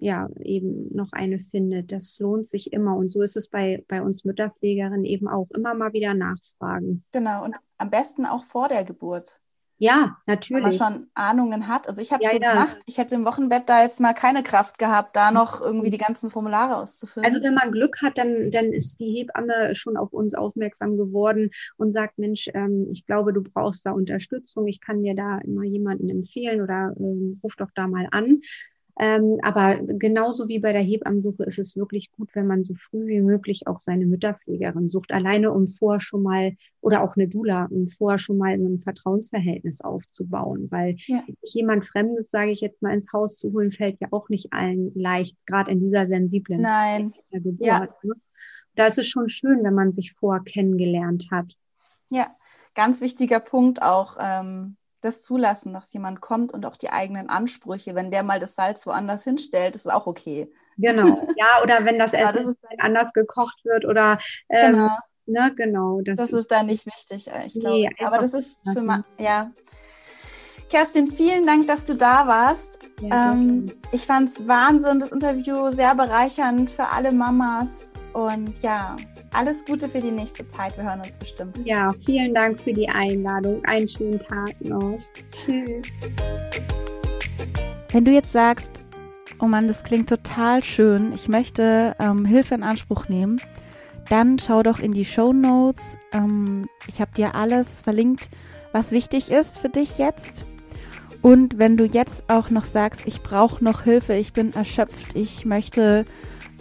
ja 0.00 0.28
eben 0.40 0.94
noch 0.94 1.08
eine 1.12 1.38
findet. 1.38 1.92
Das 1.92 2.18
lohnt 2.18 2.46
sich 2.46 2.72
immer. 2.72 2.96
Und 2.96 3.12
so 3.12 3.22
ist 3.22 3.36
es 3.36 3.48
bei, 3.48 3.84
bei 3.88 4.02
uns 4.02 4.24
Mütterpflegerinnen 4.24 5.04
eben 5.04 5.28
auch 5.28 5.48
immer 5.50 5.74
mal 5.74 5.92
wieder 5.92 6.14
nachfragen. 6.14 7.04
Genau, 7.12 7.44
und 7.44 7.56
am 7.78 7.90
besten 7.90 8.26
auch 8.26 8.44
vor 8.44 8.68
der 8.68 8.84
Geburt. 8.84 9.38
Ja, 9.82 10.18
natürlich. 10.26 10.62
Wenn 10.62 10.70
man 10.70 10.72
schon 10.72 11.06
Ahnungen 11.14 11.66
hat. 11.66 11.88
Also 11.88 12.02
ich 12.02 12.12
habe 12.12 12.22
ja, 12.22 12.32
so 12.32 12.36
ja. 12.36 12.52
gemacht, 12.52 12.76
ich 12.86 12.98
hätte 12.98 13.14
im 13.14 13.24
Wochenbett 13.24 13.66
da 13.66 13.82
jetzt 13.82 13.98
mal 13.98 14.12
keine 14.12 14.42
Kraft 14.42 14.78
gehabt, 14.78 15.16
da 15.16 15.30
noch 15.30 15.60
irgendwie 15.64 15.88
die 15.88 15.96
ganzen 15.96 16.28
Formulare 16.28 16.76
auszufüllen. 16.76 17.26
Also 17.26 17.42
wenn 17.42 17.54
man 17.54 17.72
Glück 17.72 18.02
hat, 18.02 18.18
dann, 18.18 18.50
dann 18.50 18.74
ist 18.74 19.00
die 19.00 19.10
Hebamme 19.10 19.74
schon 19.74 19.96
auf 19.96 20.12
uns 20.12 20.34
aufmerksam 20.34 20.98
geworden 20.98 21.50
und 21.78 21.92
sagt, 21.92 22.18
Mensch, 22.18 22.50
ähm, 22.52 22.88
ich 22.90 23.06
glaube, 23.06 23.32
du 23.32 23.42
brauchst 23.42 23.86
da 23.86 23.92
Unterstützung, 23.92 24.66
ich 24.66 24.82
kann 24.82 25.02
dir 25.02 25.14
da 25.14 25.38
immer 25.38 25.64
jemanden 25.64 26.10
empfehlen 26.10 26.60
oder 26.60 26.94
ähm, 26.98 27.40
ruf 27.42 27.56
doch 27.56 27.70
da 27.74 27.88
mal 27.88 28.06
an. 28.10 28.42
Ähm, 29.02 29.38
aber 29.40 29.78
genauso 29.82 30.46
wie 30.48 30.58
bei 30.58 30.74
der 30.74 30.82
Hebammensuche 30.82 31.44
ist 31.44 31.58
es 31.58 31.74
wirklich 31.74 32.12
gut, 32.12 32.34
wenn 32.34 32.46
man 32.46 32.62
so 32.64 32.74
früh 32.74 33.06
wie 33.06 33.22
möglich 33.22 33.66
auch 33.66 33.80
seine 33.80 34.04
Mütterpflegerin 34.04 34.90
sucht, 34.90 35.10
alleine 35.10 35.52
um 35.52 35.66
vorher 35.66 36.00
schon 36.00 36.22
mal 36.22 36.54
oder 36.82 37.02
auch 37.02 37.16
eine 37.16 37.26
Dula, 37.26 37.64
um 37.70 37.86
vorher 37.86 38.18
schon 38.18 38.36
mal 38.36 38.58
so 38.58 38.66
ein 38.66 38.78
Vertrauensverhältnis 38.78 39.80
aufzubauen, 39.80 40.70
weil 40.70 40.96
ja. 41.06 41.22
jemand 41.42 41.86
Fremdes, 41.86 42.28
sage 42.28 42.50
ich 42.50 42.60
jetzt 42.60 42.82
mal, 42.82 42.92
ins 42.92 43.10
Haus 43.10 43.38
zu 43.38 43.54
holen, 43.54 43.72
fällt 43.72 43.98
ja 44.02 44.08
auch 44.10 44.28
nicht 44.28 44.52
allen 44.52 44.92
leicht, 44.94 45.34
gerade 45.46 45.70
in 45.70 45.80
dieser 45.80 46.06
sensiblen 46.06 46.60
Nein. 46.60 47.14
Geburt. 47.30 47.66
Ja. 47.66 47.88
Ne? 48.02 48.12
Da 48.74 48.86
ist 48.86 48.98
es 48.98 49.08
schon 49.08 49.30
schön, 49.30 49.64
wenn 49.64 49.74
man 49.74 49.92
sich 49.92 50.12
vorher 50.12 50.44
kennengelernt 50.44 51.28
hat. 51.30 51.54
Ja, 52.10 52.34
ganz 52.74 53.00
wichtiger 53.00 53.40
Punkt 53.40 53.80
auch. 53.80 54.18
Ähm 54.20 54.76
das 55.00 55.22
zulassen, 55.22 55.72
dass 55.72 55.92
jemand 55.92 56.20
kommt 56.20 56.52
und 56.52 56.66
auch 56.66 56.76
die 56.76 56.90
eigenen 56.90 57.28
Ansprüche, 57.28 57.94
wenn 57.94 58.10
der 58.10 58.22
mal 58.22 58.38
das 58.38 58.54
Salz 58.54 58.86
woanders 58.86 59.24
hinstellt, 59.24 59.74
ist 59.74 59.90
auch 59.90 60.06
okay. 60.06 60.52
Genau, 60.76 61.20
ja, 61.36 61.62
oder 61.62 61.84
wenn 61.84 61.98
das 61.98 62.12
Essen 62.14 62.36
ja, 62.36 62.44
das 62.44 62.54
anders 62.78 63.12
gekocht 63.12 63.64
wird 63.64 63.84
oder 63.84 64.18
ähm, 64.48 64.72
genau. 64.72 64.96
Ne, 65.26 65.54
genau 65.54 66.00
das, 66.00 66.16
das 66.16 66.30
ist, 66.30 66.38
ist 66.40 66.50
da 66.50 66.62
nicht 66.62 66.86
wichtig, 66.86 67.28
äh, 67.28 67.46
ich 67.46 67.54
glaube. 67.54 67.76
Nee, 67.76 67.90
Aber 68.04 68.18
das 68.18 68.34
ist 68.34 68.68
für 68.72 68.82
ma 68.82 69.04
ja. 69.18 69.52
Kerstin, 70.68 71.10
vielen 71.12 71.46
Dank, 71.46 71.66
dass 71.66 71.84
du 71.84 71.94
da 71.94 72.26
warst. 72.26 72.78
Ja, 73.00 73.32
ähm, 73.32 73.72
ich 73.92 74.06
fand 74.06 74.28
es 74.28 74.46
Wahnsinn, 74.46 75.00
das 75.00 75.10
Interview 75.10 75.70
sehr 75.72 75.94
bereichernd 75.94 76.70
für 76.70 76.88
alle 76.88 77.12
Mamas. 77.12 77.92
Und 78.12 78.60
ja, 78.62 78.96
alles 79.32 79.64
Gute 79.64 79.88
für 79.88 80.00
die 80.00 80.10
nächste 80.10 80.48
Zeit. 80.48 80.76
Wir 80.76 80.84
hören 80.84 81.00
uns 81.00 81.16
bestimmt. 81.16 81.56
Ja, 81.64 81.92
vielen 81.92 82.34
Dank 82.34 82.60
für 82.60 82.72
die 82.72 82.88
Einladung. 82.88 83.64
Einen 83.64 83.88
schönen 83.88 84.18
Tag 84.18 84.60
noch. 84.60 84.98
Tschüss. 85.30 85.86
Wenn 87.90 88.04
du 88.04 88.10
jetzt 88.12 88.32
sagst, 88.32 88.82
oh 89.40 89.46
Mann, 89.46 89.68
das 89.68 89.84
klingt 89.84 90.08
total 90.08 90.62
schön, 90.62 91.12
ich 91.14 91.28
möchte 91.28 91.96
ähm, 91.98 92.24
Hilfe 92.24 92.54
in 92.54 92.62
Anspruch 92.62 93.08
nehmen, 93.08 93.40
dann 94.08 94.38
schau 94.38 94.62
doch 94.62 94.78
in 94.78 94.92
die 94.92 95.04
Show 95.04 95.32
Notes. 95.32 95.96
Ähm, 96.12 96.68
ich 96.86 97.00
habe 97.00 97.12
dir 97.16 97.34
alles 97.34 97.80
verlinkt, 97.80 98.28
was 98.72 98.90
wichtig 98.90 99.30
ist 99.30 99.58
für 99.58 99.68
dich 99.68 99.98
jetzt. 99.98 100.44
Und 101.22 101.58
wenn 101.58 101.76
du 101.76 101.84
jetzt 101.84 102.24
auch 102.28 102.50
noch 102.50 102.64
sagst, 102.64 103.02
ich 103.06 103.22
brauche 103.22 103.62
noch 103.62 103.82
Hilfe, 103.82 104.14
ich 104.14 104.32
bin 104.32 104.54
erschöpft, 104.54 105.14
ich 105.14 105.44
möchte 105.44 106.04